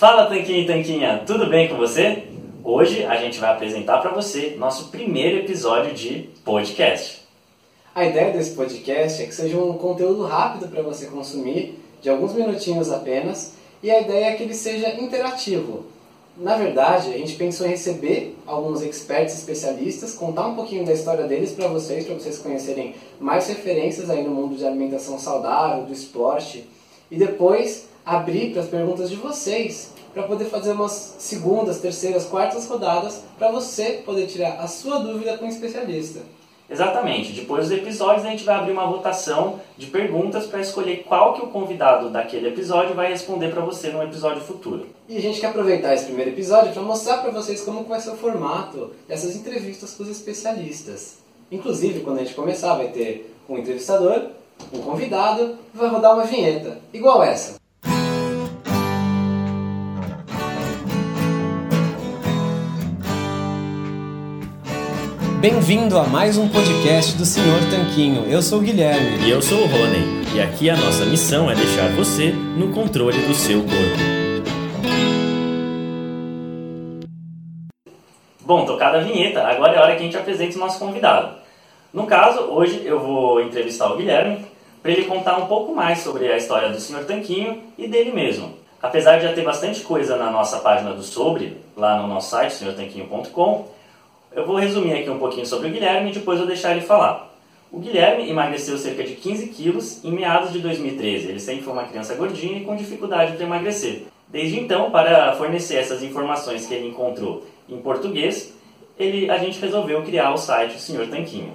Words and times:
Fala 0.00 0.24
Tanquinho 0.24 0.62
e 0.62 0.66
Tanquinha, 0.66 1.22
tudo 1.26 1.50
bem 1.50 1.68
com 1.68 1.76
você? 1.76 2.22
Hoje 2.64 3.04
a 3.04 3.16
gente 3.16 3.38
vai 3.38 3.50
apresentar 3.50 3.98
para 3.98 4.10
você 4.10 4.56
nosso 4.58 4.88
primeiro 4.88 5.40
episódio 5.40 5.92
de 5.92 6.30
podcast. 6.42 7.20
A 7.94 8.06
ideia 8.06 8.32
desse 8.32 8.52
podcast 8.52 9.22
é 9.22 9.26
que 9.26 9.34
seja 9.34 9.58
um 9.58 9.74
conteúdo 9.74 10.24
rápido 10.24 10.68
para 10.68 10.80
você 10.80 11.04
consumir, 11.04 11.78
de 12.00 12.08
alguns 12.08 12.32
minutinhos 12.32 12.90
apenas, 12.90 13.52
e 13.82 13.90
a 13.90 14.00
ideia 14.00 14.30
é 14.30 14.32
que 14.36 14.42
ele 14.42 14.54
seja 14.54 14.88
interativo. 14.98 15.84
Na 16.34 16.56
verdade, 16.56 17.12
a 17.12 17.18
gente 17.18 17.34
pensou 17.34 17.66
em 17.66 17.70
receber 17.72 18.34
alguns 18.46 18.80
experts 18.80 19.36
especialistas, 19.36 20.14
contar 20.14 20.46
um 20.46 20.54
pouquinho 20.54 20.86
da 20.86 20.94
história 20.94 21.24
deles 21.24 21.52
para 21.52 21.68
vocês, 21.68 22.06
para 22.06 22.14
vocês 22.14 22.38
conhecerem 22.38 22.94
mais 23.20 23.48
referências 23.48 24.08
aí 24.08 24.24
no 24.24 24.30
mundo 24.30 24.56
de 24.56 24.66
alimentação 24.66 25.18
saudável, 25.18 25.84
do 25.84 25.92
esporte, 25.92 26.66
e 27.10 27.18
depois 27.18 27.89
abrir 28.04 28.52
para 28.52 28.62
as 28.62 28.68
perguntas 28.68 29.10
de 29.10 29.16
vocês, 29.16 29.92
para 30.12 30.24
poder 30.24 30.46
fazer 30.46 30.72
umas 30.72 31.16
segundas, 31.18 31.80
terceiras, 31.80 32.24
quartas 32.24 32.66
rodadas, 32.66 33.22
para 33.38 33.50
você 33.50 34.02
poder 34.04 34.26
tirar 34.26 34.58
a 34.60 34.66
sua 34.66 34.98
dúvida 34.98 35.38
com 35.38 35.46
um 35.46 35.48
especialista. 35.48 36.20
Exatamente. 36.70 37.32
Depois 37.32 37.68
dos 37.68 37.76
episódios 37.76 38.24
a 38.24 38.30
gente 38.30 38.44
vai 38.44 38.54
abrir 38.54 38.72
uma 38.72 38.86
votação 38.86 39.58
de 39.76 39.86
perguntas 39.86 40.46
para 40.46 40.60
escolher 40.60 41.04
qual 41.06 41.34
que 41.34 41.42
o 41.44 41.48
convidado 41.48 42.10
daquele 42.10 42.48
episódio 42.48 42.94
vai 42.94 43.08
responder 43.10 43.48
para 43.48 43.60
você 43.60 43.88
no 43.88 44.00
episódio 44.02 44.40
futuro. 44.40 44.86
E 45.08 45.16
a 45.16 45.20
gente 45.20 45.40
quer 45.40 45.48
aproveitar 45.48 45.92
esse 45.92 46.04
primeiro 46.04 46.30
episódio 46.30 46.72
para 46.72 46.82
mostrar 46.82 47.18
para 47.18 47.32
vocês 47.32 47.62
como 47.62 47.82
vai 47.82 48.00
ser 48.00 48.10
o 48.10 48.16
formato 48.16 48.92
dessas 49.08 49.34
entrevistas 49.34 49.94
com 49.94 50.04
os 50.04 50.08
especialistas. 50.08 51.18
Inclusive, 51.50 52.00
quando 52.00 52.18
a 52.18 52.22
gente 52.22 52.34
começar, 52.34 52.76
vai 52.76 52.88
ter 52.88 53.34
um 53.48 53.58
entrevistador, 53.58 54.28
um 54.72 54.78
convidado 54.78 55.58
e 55.74 55.76
vai 55.76 55.88
rodar 55.88 56.14
uma 56.14 56.24
vinheta, 56.24 56.78
igual 56.92 57.24
essa. 57.24 57.59
Bem-vindo 65.40 65.96
a 65.96 66.04
mais 66.04 66.36
um 66.36 66.50
podcast 66.50 67.16
do 67.16 67.24
Senhor 67.24 67.60
Tanquinho. 67.70 68.30
Eu 68.30 68.42
sou 68.42 68.58
o 68.58 68.62
Guilherme. 68.62 69.26
E 69.26 69.30
eu 69.30 69.40
sou 69.40 69.56
o 69.62 69.66
Rony. 69.66 70.36
E 70.36 70.38
aqui 70.38 70.68
a 70.68 70.76
nossa 70.76 71.06
missão 71.06 71.50
é 71.50 71.54
deixar 71.54 71.88
você 71.96 72.30
no 72.30 72.70
controle 72.74 73.16
do 73.26 73.32
seu 73.32 73.60
corpo. 73.60 74.60
Bom, 78.42 78.66
tocada 78.66 78.98
a 78.98 79.00
vinheta, 79.00 79.42
agora 79.42 79.72
é 79.72 79.78
a 79.78 79.82
hora 79.82 79.96
que 79.96 80.02
a 80.02 80.04
gente 80.04 80.16
apresenta 80.18 80.56
o 80.56 80.60
nosso 80.60 80.78
convidado. 80.78 81.36
No 81.90 82.06
caso, 82.06 82.40
hoje 82.40 82.82
eu 82.84 83.00
vou 83.00 83.40
entrevistar 83.40 83.90
o 83.90 83.96
Guilherme 83.96 84.44
para 84.82 84.92
ele 84.92 85.06
contar 85.06 85.38
um 85.38 85.46
pouco 85.46 85.74
mais 85.74 86.00
sobre 86.00 86.30
a 86.30 86.36
história 86.36 86.68
do 86.68 86.78
Senhor 86.78 87.06
Tanquinho 87.06 87.62
e 87.78 87.88
dele 87.88 88.12
mesmo. 88.12 88.58
Apesar 88.82 89.16
de 89.16 89.24
já 89.24 89.32
ter 89.32 89.42
bastante 89.42 89.80
coisa 89.80 90.16
na 90.16 90.30
nossa 90.30 90.58
página 90.58 90.92
do 90.92 91.02
Sobre, 91.02 91.56
lá 91.74 91.96
no 91.96 92.06
nosso 92.06 92.28
site, 92.28 92.52
senhortanquinho.com, 92.52 93.79
eu 94.32 94.46
vou 94.46 94.56
resumir 94.56 94.94
aqui 94.94 95.10
um 95.10 95.18
pouquinho 95.18 95.46
sobre 95.46 95.68
o 95.68 95.70
Guilherme 95.70 96.10
e 96.10 96.14
depois 96.14 96.38
vou 96.38 96.46
deixar 96.46 96.72
ele 96.72 96.82
falar. 96.82 97.30
O 97.72 97.78
Guilherme 97.78 98.28
emagreceu 98.28 98.76
cerca 98.76 99.04
de 99.04 99.14
15 99.14 99.48
quilos 99.48 100.04
em 100.04 100.10
meados 100.10 100.52
de 100.52 100.58
2013. 100.58 101.28
Ele 101.28 101.40
sempre 101.40 101.62
foi 101.62 101.72
uma 101.72 101.84
criança 101.84 102.14
gordinha 102.14 102.58
e 102.58 102.64
com 102.64 102.74
dificuldade 102.74 103.32
para 103.32 103.44
emagrecer. 103.44 104.02
Desde 104.28 104.58
então, 104.58 104.90
para 104.90 105.32
fornecer 105.34 105.76
essas 105.76 106.02
informações 106.02 106.66
que 106.66 106.74
ele 106.74 106.88
encontrou 106.88 107.44
em 107.68 107.78
português, 107.78 108.52
ele, 108.98 109.30
a 109.30 109.38
gente 109.38 109.60
resolveu 109.60 110.02
criar 110.02 110.32
o 110.32 110.36
site 110.36 110.76
O 110.76 110.80
Senhor 110.80 111.06
Tanquinho. 111.08 111.52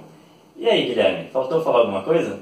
E 0.56 0.68
aí, 0.68 0.86
Guilherme, 0.86 1.28
faltou 1.32 1.62
falar 1.62 1.80
alguma 1.80 2.02
coisa? 2.02 2.40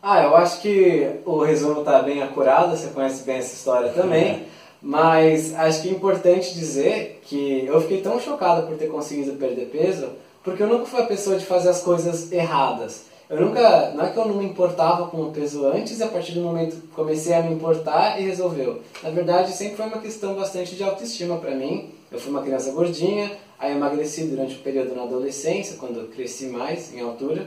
Ah, 0.00 0.22
eu 0.22 0.36
acho 0.36 0.60
que 0.62 1.20
o 1.24 1.42
resumo 1.42 1.80
está 1.80 2.00
bem 2.00 2.22
acurado, 2.22 2.76
você 2.76 2.88
conhece 2.88 3.24
bem 3.24 3.36
essa 3.36 3.54
história 3.54 3.90
também. 3.90 4.46
Mas 4.80 5.54
acho 5.54 5.82
que 5.82 5.88
é 5.88 5.92
importante 5.92 6.54
dizer 6.54 7.20
que 7.24 7.66
eu 7.66 7.80
fiquei 7.80 8.00
tão 8.00 8.20
chocado 8.20 8.66
por 8.66 8.76
ter 8.76 8.86
conseguido 8.86 9.32
perder 9.32 9.66
peso, 9.66 10.10
porque 10.42 10.62
eu 10.62 10.68
nunca 10.68 10.86
fui 10.86 11.00
a 11.00 11.06
pessoa 11.06 11.36
de 11.36 11.44
fazer 11.44 11.68
as 11.68 11.82
coisas 11.82 12.30
erradas. 12.30 13.06
Eu 13.28 13.40
nunca, 13.40 13.90
não 13.90 14.06
é 14.06 14.10
que 14.10 14.16
eu 14.16 14.24
não 14.24 14.36
me 14.36 14.46
importava 14.46 15.08
com 15.08 15.20
o 15.20 15.32
peso 15.32 15.66
antes 15.66 16.00
a 16.00 16.06
partir 16.06 16.32
do 16.32 16.40
momento 16.40 16.76
que 16.76 16.86
comecei 16.88 17.34
a 17.34 17.42
me 17.42 17.52
importar 17.52 18.18
e 18.18 18.24
resolveu. 18.24 18.80
Na 19.02 19.10
verdade, 19.10 19.52
sempre 19.52 19.76
foi 19.76 19.86
uma 19.86 19.98
questão 19.98 20.34
bastante 20.34 20.76
de 20.76 20.82
autoestima 20.82 21.36
para 21.36 21.54
mim. 21.54 21.90
Eu 22.10 22.18
fui 22.18 22.30
uma 22.30 22.40
criança 22.40 22.70
gordinha, 22.70 23.30
aí 23.58 23.72
emagreci 23.72 24.24
durante 24.24 24.54
o 24.54 24.60
período 24.60 24.94
na 24.94 25.02
adolescência, 25.02 25.76
quando 25.76 26.00
eu 26.00 26.06
cresci 26.06 26.46
mais 26.46 26.94
em 26.94 27.00
altura. 27.00 27.46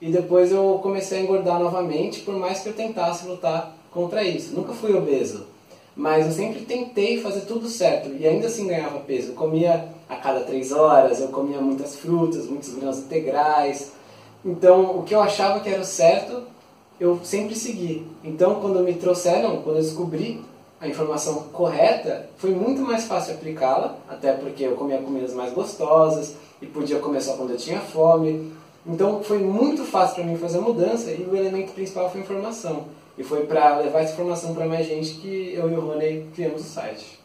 E 0.00 0.12
depois 0.12 0.52
eu 0.52 0.78
comecei 0.80 1.18
a 1.18 1.22
engordar 1.22 1.58
novamente, 1.58 2.20
por 2.20 2.36
mais 2.36 2.60
que 2.60 2.68
eu 2.68 2.74
tentasse 2.74 3.26
lutar 3.26 3.76
contra 3.90 4.22
isso. 4.22 4.54
Nunca 4.54 4.72
fui 4.72 4.94
obeso 4.94 5.57
mas 5.98 6.26
eu 6.26 6.32
sempre 6.32 6.60
tentei 6.60 7.20
fazer 7.20 7.40
tudo 7.40 7.68
certo 7.68 8.10
e 8.16 8.24
ainda 8.24 8.46
assim 8.46 8.68
ganhava 8.68 9.00
peso. 9.00 9.32
Eu 9.32 9.34
comia 9.34 9.88
a 10.08 10.14
cada 10.14 10.42
três 10.42 10.70
horas, 10.70 11.20
eu 11.20 11.26
comia 11.26 11.60
muitas 11.60 11.96
frutas, 11.96 12.46
muitos 12.46 12.72
grãos 12.76 12.98
integrais. 12.98 13.90
Então, 14.44 14.96
o 14.96 15.02
que 15.02 15.12
eu 15.12 15.20
achava 15.20 15.58
que 15.58 15.68
era 15.68 15.82
o 15.82 15.84
certo, 15.84 16.44
eu 17.00 17.18
sempre 17.24 17.56
segui. 17.56 18.06
Então, 18.22 18.60
quando 18.60 18.78
me 18.84 18.94
trouxeram, 18.94 19.60
quando 19.62 19.78
eu 19.78 19.82
descobri 19.82 20.40
a 20.80 20.86
informação 20.86 21.48
correta, 21.52 22.30
foi 22.36 22.50
muito 22.50 22.80
mais 22.82 23.06
fácil 23.06 23.34
aplicá-la, 23.34 23.98
até 24.08 24.32
porque 24.34 24.62
eu 24.62 24.76
comia 24.76 24.98
comidas 24.98 25.34
mais 25.34 25.52
gostosas 25.52 26.36
e 26.62 26.66
podia 26.66 27.00
comer 27.00 27.20
só 27.20 27.32
quando 27.32 27.50
eu 27.50 27.56
tinha 27.56 27.80
fome. 27.80 28.52
Então, 28.86 29.20
foi 29.24 29.38
muito 29.38 29.82
fácil 29.82 30.14
para 30.14 30.24
mim 30.24 30.38
fazer 30.38 30.58
a 30.58 30.60
mudança 30.60 31.10
e 31.10 31.24
o 31.24 31.34
elemento 31.34 31.72
principal 31.72 32.08
foi 32.08 32.20
a 32.20 32.24
informação. 32.24 32.84
E 33.18 33.24
foi 33.24 33.46
para 33.46 33.78
levar 33.78 34.00
essa 34.00 34.12
informação 34.12 34.54
para 34.54 34.64
mais 34.64 34.86
gente 34.86 35.14
que 35.14 35.52
eu 35.52 35.68
e 35.68 35.74
o 35.74 35.80
Rony 35.80 36.26
criamos 36.34 36.60
o 36.60 36.64
site. 36.64 37.18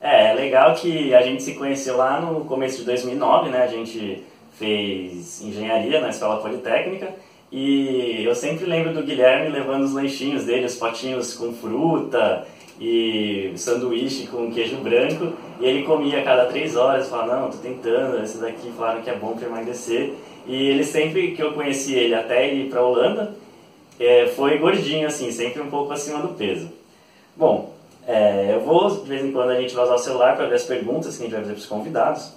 É, 0.00 0.30
é 0.30 0.34
legal 0.34 0.74
que 0.74 1.14
a 1.14 1.22
gente 1.22 1.42
se 1.42 1.54
conheceu 1.54 1.96
lá 1.96 2.20
no 2.20 2.44
começo 2.44 2.78
de 2.78 2.84
2009, 2.84 3.48
né? 3.48 3.62
A 3.62 3.66
gente 3.66 4.22
fez 4.58 5.40
engenharia 5.42 6.00
na 6.00 6.10
Escola 6.10 6.42
Politécnica 6.42 7.14
e 7.50 8.22
eu 8.22 8.34
sempre 8.34 8.66
lembro 8.66 8.92
do 8.92 9.02
Guilherme 9.02 9.48
levando 9.48 9.84
os 9.84 9.92
lanchinhos 9.92 10.44
dele, 10.44 10.66
os 10.66 10.76
potinhos 10.76 11.34
com 11.34 11.52
fruta 11.54 12.46
e 12.78 13.52
sanduíche 13.56 14.26
com 14.26 14.50
queijo 14.50 14.76
branco 14.76 15.32
e 15.58 15.64
ele 15.64 15.82
comia 15.84 16.20
a 16.20 16.22
cada 16.22 16.46
três 16.46 16.76
horas 16.76 17.08
falava, 17.08 17.40
não, 17.40 17.50
tô 17.50 17.58
tentando, 17.58 18.22
esse 18.22 18.38
daqui 18.38 18.70
falaram 18.76 19.02
que 19.02 19.10
é 19.10 19.14
bom 19.14 19.32
para 19.32 19.46
emagrecer 19.46 20.14
e 20.46 20.68
ele 20.68 20.84
sempre 20.84 21.32
que 21.32 21.42
eu 21.42 21.52
conheci 21.52 21.94
ele 21.94 22.14
até 22.14 22.52
ir 22.52 22.70
para 22.70 22.82
Holanda, 22.82 23.34
é, 24.00 24.26
foi 24.28 24.58
gordinho, 24.58 25.06
assim, 25.06 25.30
sempre 25.30 25.60
um 25.60 25.68
pouco 25.68 25.92
acima 25.92 26.20
do 26.20 26.28
peso. 26.28 26.70
Bom, 27.36 27.74
é, 28.06 28.54
eu 28.54 28.60
vou, 28.60 28.90
de 28.90 29.08
vez 29.08 29.24
em 29.24 29.30
quando, 29.30 29.50
a 29.50 29.60
gente 29.60 29.74
vai 29.74 29.84
usar 29.84 29.94
o 29.94 29.98
celular 29.98 30.36
para 30.36 30.46
ver 30.46 30.54
as 30.54 30.64
perguntas 30.64 31.16
que 31.16 31.22
a 31.22 31.26
gente 31.26 31.32
vai 31.32 31.42
fazer 31.42 31.52
para 31.52 31.60
os 31.60 31.66
convidados. 31.66 32.32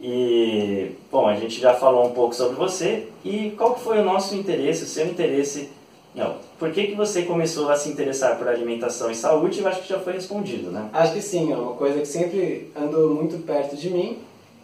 E, 0.00 0.92
bom, 1.10 1.26
a 1.26 1.34
gente 1.34 1.60
já 1.60 1.74
falou 1.74 2.06
um 2.06 2.12
pouco 2.12 2.34
sobre 2.34 2.54
você 2.54 3.08
e 3.24 3.50
qual 3.56 3.74
que 3.74 3.80
foi 3.80 3.98
o 3.98 4.04
nosso 4.04 4.34
interesse, 4.34 4.84
o 4.84 4.86
seu 4.86 5.06
interesse 5.06 5.70
não. 6.14 6.36
Por 6.58 6.70
que, 6.70 6.86
que 6.86 6.94
você 6.94 7.22
começou 7.22 7.68
a 7.68 7.76
se 7.76 7.90
interessar 7.90 8.38
por 8.38 8.48
alimentação 8.48 9.10
e 9.10 9.14
saúde? 9.14 9.60
Eu 9.60 9.68
acho 9.68 9.82
que 9.82 9.88
já 9.88 9.98
foi 9.98 10.14
respondido, 10.14 10.70
né? 10.70 10.88
Acho 10.92 11.12
que 11.12 11.20
sim, 11.20 11.52
é 11.52 11.56
uma 11.56 11.74
coisa 11.74 12.00
que 12.00 12.06
sempre 12.06 12.72
andou 12.74 13.14
muito 13.14 13.44
perto 13.44 13.76
de 13.76 13.90
mim 13.90 14.18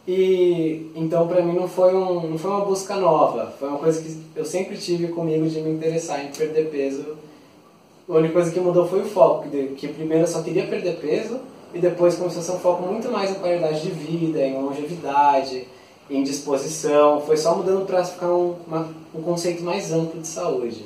e 0.07 0.91
então 0.97 1.29
para 1.29 1.43
mim 1.43 1.55
não 1.55 1.69
foi, 1.69 1.95
um, 1.95 2.31
não 2.31 2.39
foi 2.39 2.51
uma 2.51 2.65
busca 2.65 2.97
nova, 2.97 3.53
foi 3.59 3.69
uma 3.69 3.79
coisa 3.79 4.03
que 4.03 4.17
eu 4.35 4.45
sempre 4.45 4.77
tive 4.77 5.09
comigo 5.09 5.47
de 5.49 5.61
me 5.61 5.71
interessar 5.71 6.25
em 6.25 6.29
perder 6.29 6.71
peso. 6.71 7.17
A 8.09 8.15
única 8.15 8.35
coisa 8.35 8.51
que 8.51 8.61
mudou 8.61 8.87
foi 8.89 9.03
o 9.03 9.05
foco, 9.05 9.49
que 9.77 9.89
primeiro 9.89 10.25
eu 10.25 10.29
só 10.29 10.43
queria 10.43 10.67
perder 10.67 10.97
peso 10.97 11.39
e 11.73 11.79
depois 11.79 12.17
começou 12.17 12.41
a 12.41 12.45
ser 12.45 12.53
um 12.53 12.59
foco 12.59 12.83
muito 12.83 13.11
mais 13.11 13.31
em 13.31 13.35
qualidade 13.35 13.81
de 13.81 13.91
vida, 13.91 14.41
em 14.41 14.61
longevidade, 14.61 15.67
em 16.11 16.23
disposição. 16.23 17.21
Foi 17.21 17.37
só 17.37 17.57
mudando 17.57 17.87
para 17.87 18.05
ficar 18.05 18.29
um, 18.29 18.57
uma, 18.67 18.89
um 19.15 19.23
conceito 19.23 19.63
mais 19.63 19.93
amplo 19.93 20.21
de 20.21 20.27
saúde. 20.27 20.85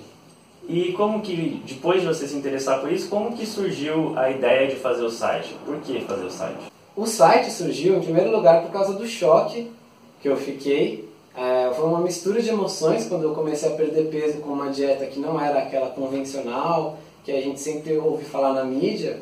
E 0.69 0.93
como 0.93 1.21
que, 1.23 1.62
depois 1.65 2.03
de 2.03 2.07
você 2.07 2.29
se 2.29 2.37
interessar 2.37 2.81
por 2.81 2.93
isso, 2.93 3.09
como 3.09 3.37
que 3.37 3.47
surgiu 3.47 4.17
a 4.17 4.31
ideia 4.31 4.69
de 4.69 4.77
fazer 4.77 5.05
o 5.05 5.11
site? 5.11 5.57
Por 5.65 5.77
que 5.81 6.01
fazer 6.01 6.25
o 6.25 6.31
site? 6.31 6.75
O 6.97 7.05
site 7.05 7.51
surgiu, 7.51 7.99
em 7.99 8.01
primeiro 8.01 8.35
lugar, 8.35 8.63
por 8.63 8.73
causa 8.73 8.95
do 8.95 9.07
choque 9.07 9.71
que 10.23 10.29
eu 10.29 10.37
fiquei. 10.37 11.07
É, 11.37 11.71
foi 11.77 11.85
uma 11.85 12.01
mistura 12.01 12.41
de 12.41 12.49
emoções 12.49 13.07
quando 13.07 13.25
eu 13.25 13.35
comecei 13.35 13.69
a 13.69 13.75
perder 13.75 14.09
peso 14.09 14.39
com 14.39 14.51
uma 14.51 14.71
dieta 14.71 15.05
que 15.05 15.21
não 15.21 15.39
era 15.39 15.59
aquela 15.59 15.91
convencional, 15.91 16.97
que 17.23 17.31
a 17.31 17.43
gente 17.43 17.61
sempre 17.61 17.99
ouve 17.99 18.25
falar 18.25 18.55
na 18.55 18.65
mídia. 18.65 19.19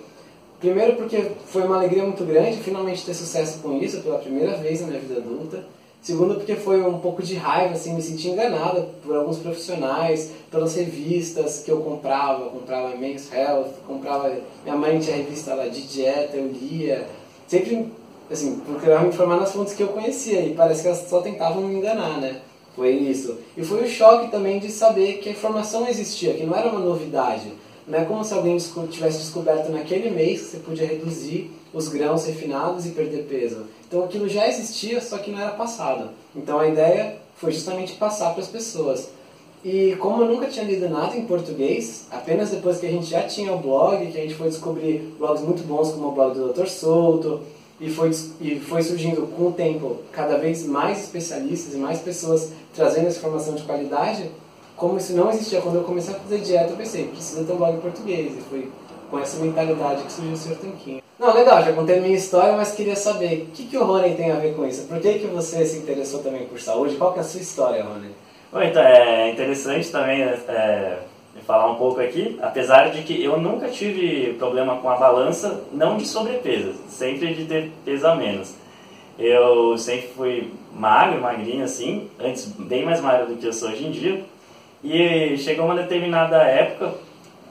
Primeiro 0.60 0.94
porque 0.94 1.32
foi 1.46 1.62
uma 1.62 1.76
alegria 1.78 2.04
muito 2.04 2.24
grande 2.24 2.58
finalmente 2.58 3.04
ter 3.04 3.12
sucesso 3.12 3.58
com 3.58 3.76
isso 3.82 4.00
pela 4.02 4.18
primeira 4.18 4.56
vez 4.56 4.80
na 4.80 4.86
minha 4.86 5.00
vida 5.00 5.18
adulta. 5.18 5.64
Segundo 6.00 6.36
porque 6.36 6.54
foi 6.54 6.80
um 6.80 7.00
pouco 7.00 7.22
de 7.22 7.34
raiva, 7.34 7.74
assim, 7.74 7.94
me 7.94 8.02
senti 8.02 8.28
enganada 8.28 8.88
por 9.02 9.16
alguns 9.16 9.38
profissionais, 9.38 10.30
pelas 10.48 10.76
revistas 10.76 11.62
que 11.64 11.72
eu 11.72 11.78
comprava, 11.78 12.50
comprava 12.50 12.94
Men's 12.94 13.32
Health, 13.32 13.70
comprava, 13.84 14.32
minha 14.62 14.76
mãe 14.76 15.00
tinha 15.00 15.16
revista 15.16 15.54
lá 15.54 15.66
de 15.66 15.82
dieta, 15.82 16.36
eu 16.36 16.46
lia, 16.46 17.06
sempre, 17.54 17.92
assim, 18.30 18.60
procurava 18.66 19.04
me 19.04 19.10
informar 19.10 19.36
nas 19.36 19.52
fontes 19.52 19.74
que 19.74 19.82
eu 19.82 19.88
conhecia 19.88 20.40
e 20.40 20.54
parece 20.54 20.82
que 20.82 20.88
elas 20.88 21.08
só 21.08 21.20
tentavam 21.20 21.62
me 21.62 21.76
enganar, 21.76 22.20
né? 22.20 22.40
Foi 22.74 22.90
isso. 22.90 23.38
E 23.56 23.64
foi 23.64 23.84
o 23.84 23.88
choque 23.88 24.30
também 24.30 24.58
de 24.58 24.70
saber 24.70 25.18
que 25.18 25.28
a 25.28 25.32
informação 25.32 25.86
existia, 25.86 26.34
que 26.34 26.44
não 26.44 26.56
era 26.56 26.68
uma 26.68 26.80
novidade. 26.80 27.52
Não 27.86 27.98
é 27.98 28.04
como 28.04 28.24
se 28.24 28.34
alguém 28.34 28.56
tivesse 28.90 29.18
descoberto 29.18 29.70
naquele 29.70 30.10
mês 30.10 30.40
que 30.40 30.46
você 30.46 30.56
podia 30.56 30.86
reduzir 30.86 31.50
os 31.72 31.88
grãos 31.88 32.26
refinados 32.26 32.86
e 32.86 32.90
perder 32.90 33.24
peso. 33.24 33.66
Então 33.86 34.02
aquilo 34.02 34.28
já 34.28 34.48
existia, 34.48 35.00
só 35.00 35.18
que 35.18 35.30
não 35.30 35.40
era 35.40 35.52
passado. 35.52 36.10
Então 36.34 36.58
a 36.58 36.66
ideia 36.66 37.18
foi 37.36 37.52
justamente 37.52 37.92
passar 37.92 38.30
para 38.32 38.42
as 38.42 38.48
pessoas. 38.48 39.08
E 39.64 39.96
como 39.96 40.22
eu 40.22 40.28
nunca 40.28 40.46
tinha 40.46 40.64
lido 40.64 40.90
nada 40.90 41.16
em 41.16 41.24
português, 41.24 42.06
apenas 42.10 42.50
depois 42.50 42.78
que 42.78 42.86
a 42.86 42.90
gente 42.90 43.06
já 43.06 43.22
tinha 43.22 43.50
o 43.50 43.58
blog, 43.58 44.06
que 44.06 44.18
a 44.18 44.20
gente 44.20 44.34
foi 44.34 44.48
descobrir 44.48 45.14
blogs 45.18 45.42
muito 45.42 45.66
bons 45.66 45.90
como 45.90 46.08
o 46.08 46.12
blog 46.12 46.34
do 46.34 46.52
Dr. 46.52 46.66
Souto, 46.66 47.40
e 47.80 47.88
foi, 47.88 48.10
e 48.40 48.60
foi 48.60 48.82
surgindo 48.82 49.26
com 49.26 49.46
o 49.46 49.52
tempo 49.52 49.96
cada 50.12 50.36
vez 50.36 50.66
mais 50.66 51.04
especialistas 51.04 51.74
e 51.74 51.78
mais 51.78 52.00
pessoas 52.00 52.52
trazendo 52.74 53.06
essa 53.06 53.18
informação 53.18 53.54
de 53.54 53.62
qualidade, 53.62 54.30
como 54.76 54.98
isso 54.98 55.14
não 55.14 55.30
existia 55.30 55.62
quando 55.62 55.76
eu 55.76 55.84
comecei 55.84 56.14
a 56.14 56.18
fazer 56.18 56.40
dieta, 56.40 56.70
eu 56.70 56.76
pensei, 56.76 57.04
precisa 57.08 57.42
ter 57.44 57.52
um 57.52 57.56
blog 57.56 57.74
em 57.74 57.80
português. 57.80 58.32
E 58.36 58.40
foi 58.42 58.70
com 59.10 59.18
essa 59.18 59.38
mentalidade 59.38 60.02
que 60.02 60.12
surgiu 60.12 60.34
o 60.34 60.36
Sr. 60.36 60.56
Tanquinho. 60.56 61.02
Não, 61.18 61.32
legal, 61.32 61.62
já 61.62 61.72
contei 61.72 62.00
minha 62.00 62.16
história, 62.16 62.56
mas 62.56 62.72
queria 62.72 62.96
saber 62.96 63.48
o 63.48 63.52
que, 63.52 63.66
que 63.66 63.78
o 63.78 63.84
Rony 63.84 64.14
tem 64.14 64.30
a 64.30 64.36
ver 64.36 64.54
com 64.54 64.66
isso. 64.66 64.82
Por 64.82 65.00
que, 65.00 65.20
que 65.20 65.26
você 65.28 65.64
se 65.64 65.78
interessou 65.78 66.20
também 66.20 66.46
por 66.46 66.60
saúde? 66.60 66.96
Qual 66.96 67.12
que 67.12 67.18
é 67.18 67.22
a 67.22 67.24
sua 67.24 67.40
história, 67.40 67.82
Rony? 67.84 68.10
Bom, 68.54 68.62
então, 68.62 68.80
é 68.84 69.32
interessante 69.32 69.90
também 69.90 70.22
é, 70.22 70.98
falar 71.44 71.72
um 71.72 71.74
pouco 71.74 72.00
aqui, 72.00 72.38
apesar 72.40 72.88
de 72.92 73.02
que 73.02 73.20
eu 73.20 73.36
nunca 73.36 73.68
tive 73.68 74.34
problema 74.34 74.76
com 74.76 74.88
a 74.88 74.94
balança, 74.94 75.64
não 75.72 75.96
de 75.96 76.06
sobrepeso, 76.06 76.72
sempre 76.86 77.34
de 77.34 77.46
ter 77.46 77.72
peso 77.84 78.06
a 78.06 78.14
menos. 78.14 78.54
Eu 79.18 79.76
sempre 79.76 80.06
fui 80.14 80.52
magro, 80.72 81.20
magrinho 81.20 81.64
assim, 81.64 82.08
antes 82.20 82.46
bem 82.46 82.84
mais 82.84 83.00
magro 83.00 83.26
do 83.26 83.34
que 83.34 83.44
eu 83.44 83.52
sou 83.52 83.70
hoje 83.70 83.86
em 83.86 83.90
dia. 83.90 84.24
E 84.84 85.36
chegou 85.36 85.64
uma 85.64 85.74
determinada 85.74 86.36
época, 86.44 86.94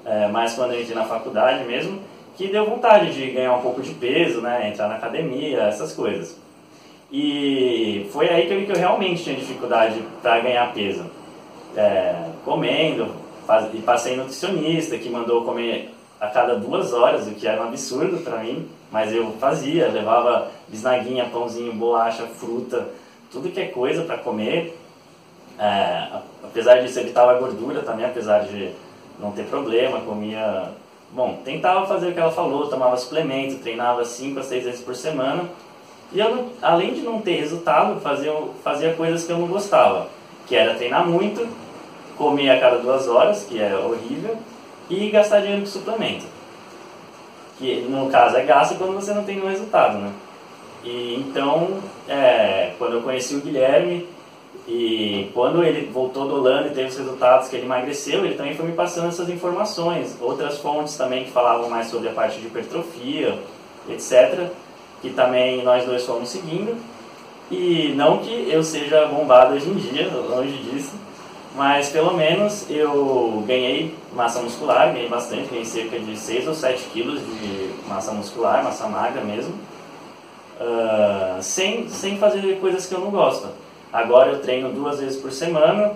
é, 0.06 0.30
mais 0.30 0.54
quando 0.54 0.72
eu 0.72 0.80
entrei 0.80 0.96
na 0.96 1.04
faculdade 1.04 1.66
mesmo, 1.66 2.00
que 2.38 2.48
deu 2.48 2.66
vontade 2.66 3.14
de 3.14 3.30
ganhar 3.30 3.54
um 3.54 3.62
pouco 3.62 3.82
de 3.82 3.94
peso, 3.94 4.40
né, 4.40 4.70
entrar 4.70 4.88
na 4.88 4.96
academia, 4.96 5.64
essas 5.64 5.92
coisas. 5.92 6.42
E 7.14 8.10
foi 8.12 8.28
aí 8.28 8.48
que 8.48 8.54
eu 8.54 8.60
vi 8.60 8.66
que 8.66 8.72
eu 8.72 8.76
realmente 8.76 9.24
tinha 9.24 9.36
dificuldade 9.36 10.02
para 10.20 10.40
ganhar 10.40 10.74
peso. 10.74 11.06
É, 11.78 12.16
comendo, 12.44 13.14
faz, 13.46 13.72
e 13.72 13.78
passei 13.78 14.18
nutricionista 14.18 14.98
que 14.98 15.10
mandou 15.10 15.46
comer 15.46 15.94
a 16.20 16.28
cada 16.28 16.56
duas 16.56 16.92
horas, 16.92 17.28
o 17.28 17.32
que 17.36 17.48
era 17.48 17.62
um 17.62 17.68
absurdo 17.68 18.24
para 18.24 18.38
mim, 18.40 18.68
mas 18.92 19.14
eu 19.14 19.32
fazia, 19.40 19.90
levava 19.90 20.50
bisnaguinha, 20.68 21.26
pãozinho, 21.26 21.74
bolacha, 21.74 22.24
fruta, 22.26 22.88
tudo 23.32 23.52
que 23.52 23.60
é 23.60 23.68
coisa 23.68 24.02
para 24.02 24.18
comer. 24.18 24.76
É, 25.60 26.08
apesar 26.44 26.82
disso, 26.82 27.00
evitava 27.00 27.34
a 27.34 27.38
gordura 27.38 27.84
também, 27.84 28.08
apesar 28.08 28.40
de 28.40 28.72
não 29.20 29.32
ter 29.32 29.46
problema, 29.46 30.02
comia. 30.02 30.72
Bom, 31.12 31.42
tentava 31.46 31.86
fazer 31.86 32.08
o 32.08 32.14
que 32.14 32.20
ela 32.20 32.32
falou, 32.32 32.70
tomava 32.70 32.98
suplemento, 32.98 33.62
treinava 33.62 34.04
5 34.04 34.40
a 34.40 34.44
6 34.44 34.64
vezes 34.64 34.82
por 34.82 34.96
semana. 34.96 35.48
E 36.14 36.20
eu, 36.20 36.50
além 36.62 36.94
de 36.94 37.02
não 37.02 37.20
ter 37.20 37.38
resultado, 37.38 38.00
fazia, 38.00 38.32
fazia 38.64 38.94
coisas 38.94 39.26
que 39.26 39.32
eu 39.32 39.38
não 39.38 39.48
gostava, 39.48 40.08
que 40.48 40.56
era 40.56 40.76
treinar 40.76 41.08
muito, 41.08 41.48
comer 42.16 42.52
a 42.52 42.60
cada 42.60 42.78
duas 42.78 43.08
horas, 43.08 43.44
que 43.44 43.60
é 43.60 43.76
horrível, 43.76 44.38
e 44.90 45.10
gastar 45.10 45.40
dinheiro 45.40 45.62
com 45.62 45.68
suplemento. 45.68 46.26
Que 47.58 47.82
no 47.90 48.10
caso 48.10 48.38
é 48.38 48.44
gasto 48.44 48.78
quando 48.78 48.94
você 48.94 49.14
não 49.14 49.24
tem 49.24 49.36
nenhum 49.36 49.50
resultado, 49.50 49.98
né? 49.98 50.12
E 50.84 51.16
então, 51.16 51.80
é, 52.08 52.74
quando 52.78 52.94
eu 52.94 53.02
conheci 53.02 53.36
o 53.36 53.42
Guilherme, 53.42 54.08
e 54.68 55.30
quando 55.34 55.64
ele 55.64 55.90
voltou 55.92 56.28
do 56.28 56.36
Holanda 56.36 56.68
e 56.68 56.74
teve 56.74 56.90
os 56.90 56.98
resultados 56.98 57.50
que 57.50 57.56
ele 57.56 57.66
emagreceu, 57.66 58.24
ele 58.24 58.36
também 58.36 58.56
foi 58.56 58.66
me 58.66 58.74
passando 58.74 59.10
essas 59.10 59.30
informações. 59.30 60.16
Outras 60.22 60.60
fontes 60.60 60.96
também 60.96 61.26
que 61.26 61.32
falavam 61.32 61.70
mais 61.70 61.88
sobre 61.88 62.08
a 62.08 62.14
parte 62.14 62.40
de 62.40 62.48
hipertrofia, 62.48 63.38
etc. 63.90 64.50
Que 65.04 65.12
também 65.12 65.64
nós 65.64 65.86
dois 65.86 66.04
fomos 66.04 66.30
seguindo. 66.30 66.76
E 67.52 67.94
não 67.96 68.18
que 68.18 68.50
eu 68.50 68.64
seja 68.64 69.06
bombado 69.06 69.54
hoje 69.54 69.70
em 69.70 69.76
dia, 69.76 70.10
longe 70.10 70.58
disso, 70.58 70.94
mas 71.56 71.90
pelo 71.90 72.14
menos 72.16 72.68
eu 72.70 73.44
ganhei 73.46 73.94
massa 74.16 74.42
muscular, 74.42 74.92
ganhei 74.92 75.08
bastante, 75.08 75.50
ganhei 75.50 75.66
cerca 75.66 76.00
de 76.00 76.18
6 76.18 76.48
ou 76.48 76.56
7 76.56 76.86
quilos 76.92 77.20
de 77.20 77.70
massa 77.88 78.12
muscular, 78.12 78.64
massa 78.64 78.88
magra 78.88 79.22
mesmo, 79.22 79.54
uh, 80.60 81.42
sem, 81.44 81.88
sem 81.90 82.18
fazer 82.18 82.60
coisas 82.60 82.88
que 82.88 82.96
eu 82.96 83.00
não 83.00 83.12
gosto. 83.12 83.48
Agora 83.92 84.32
eu 84.32 84.42
treino 84.42 84.70
duas 84.70 85.00
vezes 85.00 85.22
por 85.22 85.32
semana, 85.32 85.94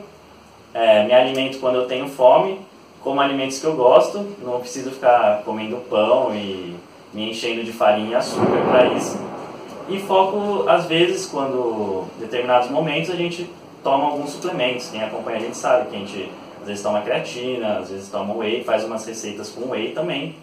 é, 0.73 1.03
me 1.05 1.13
alimento 1.13 1.59
quando 1.59 1.77
eu 1.77 1.87
tenho 1.87 2.07
fome, 2.07 2.59
como 3.01 3.19
alimentos 3.19 3.57
que 3.57 3.65
eu 3.65 3.75
gosto, 3.75 4.23
não 4.43 4.59
preciso 4.59 4.91
ficar 4.91 5.41
comendo 5.43 5.77
pão 5.89 6.35
e 6.35 6.75
me 7.17 7.31
enchendo 7.31 7.63
de 7.63 7.73
farinha 7.73 8.11
e 8.11 8.15
açúcar 8.15 8.61
para 8.69 8.85
isso. 8.93 9.19
E 9.89 9.99
foco, 9.99 10.69
às 10.69 10.85
vezes, 10.85 11.25
quando 11.25 12.05
em 12.15 12.19
determinados 12.19 12.69
momentos 12.69 13.09
a 13.09 13.15
gente 13.15 13.49
toma 13.83 14.05
alguns 14.05 14.29
suplementos. 14.29 14.91
Quem 14.91 15.03
acompanha 15.03 15.37
a 15.37 15.39
gente 15.41 15.57
sabe 15.57 15.89
que 15.89 15.95
a 15.95 15.99
gente 15.99 16.31
às 16.61 16.67
vezes 16.67 16.83
toma 16.83 17.01
creatina, 17.01 17.79
às 17.79 17.89
vezes 17.89 18.09
toma 18.09 18.35
whey, 18.35 18.63
faz 18.63 18.83
umas 18.83 19.03
receitas 19.03 19.49
com 19.49 19.71
whey 19.71 19.93
também. 19.93 20.35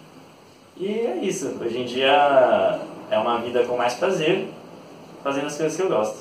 E 0.75 0.85
é 0.85 1.19
isso. 1.21 1.55
Hoje 1.61 1.79
em 1.79 1.85
dia 1.85 2.81
é 3.09 3.17
uma 3.17 3.37
vida 3.37 3.63
com 3.63 3.77
mais 3.77 3.93
prazer, 3.93 4.45
fazendo 5.23 5.47
as 5.47 5.55
coisas 5.55 5.77
que 5.77 5.81
eu 5.81 5.87
gosto. 5.87 6.17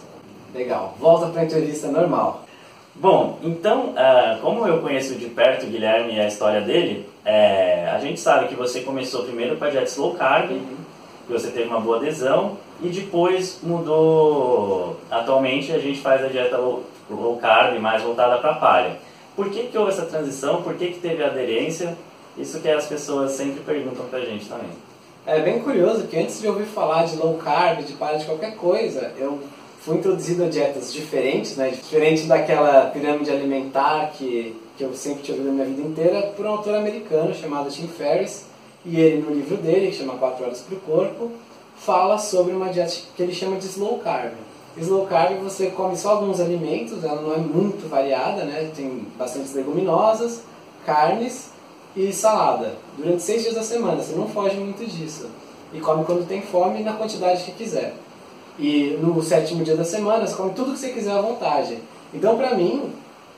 Legal. 0.55 0.95
Volta 1.01 1.27
para 1.27 1.41
a 1.41 1.45
entrevista 1.47 1.89
normal. 1.89 2.44
Bom, 2.97 3.41
então, 3.43 3.91
uh, 3.91 4.41
como 4.41 4.67
eu 4.69 4.81
conheço 4.81 5.17
de 5.17 5.27
perto 5.27 5.67
o 5.67 5.69
Guilherme 5.69 6.15
e 6.15 6.21
a 6.21 6.29
história 6.29 6.61
dele, 6.61 7.09
é, 7.25 7.91
a 7.93 7.99
gente 7.99 8.21
sabe 8.21 8.47
que 8.47 8.55
você 8.55 8.83
começou 8.83 9.25
primeiro 9.25 9.57
com 9.57 9.65
a 9.65 9.71
dieta 9.71 10.01
low 10.01 10.15
carb, 10.15 10.53
uhum. 10.53 10.77
que 11.27 11.33
você 11.33 11.51
teve 11.51 11.67
uma 11.67 11.81
boa 11.81 11.97
adesão, 11.97 12.57
e 12.81 12.89
depois 12.89 13.59
mudou. 13.63 15.01
Atualmente 15.11 15.73
a 15.73 15.79
gente 15.79 16.01
faz 16.01 16.25
a 16.25 16.29
dieta 16.29 16.57
low, 16.57 16.85
low 17.11 17.37
carb 17.39 17.79
mais 17.81 18.03
voltada 18.03 18.39
para 18.39 18.55
palha. 18.55 18.97
Por 19.35 19.51
que, 19.51 19.65
que 19.65 19.77
houve 19.77 19.91
essa 19.91 20.07
transição? 20.07 20.63
Por 20.63 20.75
que, 20.75 20.89
que 20.89 21.01
teve 21.01 21.25
aderência? 21.25 21.97
Isso 22.39 22.61
que 22.61 22.69
as 22.69 22.87
pessoas 22.87 23.33
sempre 23.33 23.61
perguntam 23.63 24.07
para 24.07 24.21
a 24.21 24.25
gente 24.25 24.47
também. 24.47 24.71
É 25.27 25.41
bem 25.41 25.61
curioso 25.61 26.07
que 26.07 26.17
antes 26.17 26.41
de 26.41 26.47
ouvir 26.47 26.67
falar 26.67 27.07
de 27.07 27.17
low 27.17 27.39
carb, 27.39 27.83
de 27.83 27.95
palha, 27.95 28.19
de 28.19 28.27
qualquer 28.27 28.55
coisa, 28.57 29.13
eu 29.19 29.41
introduzido 29.93 30.45
a 30.45 30.49
dietas 30.49 30.93
diferentes, 30.93 31.57
né? 31.57 31.71
Diferente 31.71 32.27
daquela 32.27 32.87
pirâmide 32.87 33.31
alimentar 33.31 34.13
que, 34.17 34.57
que 34.79 34.85
eu 34.85 34.95
sempre 34.95 35.23
tive 35.23 35.41
na 35.41 35.53
minha 35.53 35.67
vida 35.67 35.83
inteira, 35.83 36.23
por 36.37 36.47
um 36.47 36.51
autor 36.51 36.75
americano 36.77 37.35
chamado 37.35 37.71
Tim 37.71 37.89
Ferriss. 37.89 38.47
E 38.87 39.01
ele, 39.01 39.23
no 39.23 39.35
livro 39.35 39.57
dele, 39.57 39.89
que 39.89 39.97
chama 39.97 40.15
4 40.15 40.45
Horas 40.45 40.61
para 40.61 40.77
o 40.77 40.81
Corpo, 40.81 41.31
fala 41.77 42.19
sobre 42.19 42.55
uma 42.55 42.69
dieta 42.69 42.95
que 43.17 43.23
ele 43.23 43.35
chama 43.35 43.57
de 43.57 43.67
slow 43.67 43.99
carb. 43.99 44.33
Slow 44.77 45.07
carb 45.07 45.39
você 45.43 45.67
come 45.71 45.97
só 45.97 46.13
alguns 46.13 46.41
alimentos, 46.41 47.03
ela 47.05 47.21
não 47.21 47.35
é 47.35 47.39
muito 47.39 47.89
variada, 47.89 48.45
né? 48.45 48.71
Tem 48.75 49.07
bastantes 49.19 49.55
leguminosas, 49.55 50.43
carnes 50.85 51.51
e 51.97 52.13
salada. 52.13 52.75
Durante 52.97 53.23
seis 53.23 53.43
dias 53.43 53.55
da 53.55 53.63
semana, 53.63 54.03
você 54.03 54.15
não 54.15 54.29
foge 54.29 54.57
muito 54.57 54.85
disso. 54.85 55.29
E 55.73 55.81
come 55.81 56.05
quando 56.05 56.27
tem 56.27 56.43
fome 56.43 56.83
na 56.83 56.93
quantidade 56.93 57.45
que 57.45 57.53
quiser. 57.53 57.95
E 58.59 58.99
no 59.01 59.23
sétimo 59.23 59.65
dia 59.65 59.77
da 59.77 59.85
semana, 59.85 60.27
você 60.27 60.35
come 60.35 60.53
tudo 60.53 60.73
que 60.73 60.79
você 60.79 60.91
quiser 60.91 61.13
à 61.13 61.21
vontade. 61.21 61.79
Então, 62.13 62.37
pra 62.37 62.55
mim, 62.55 62.93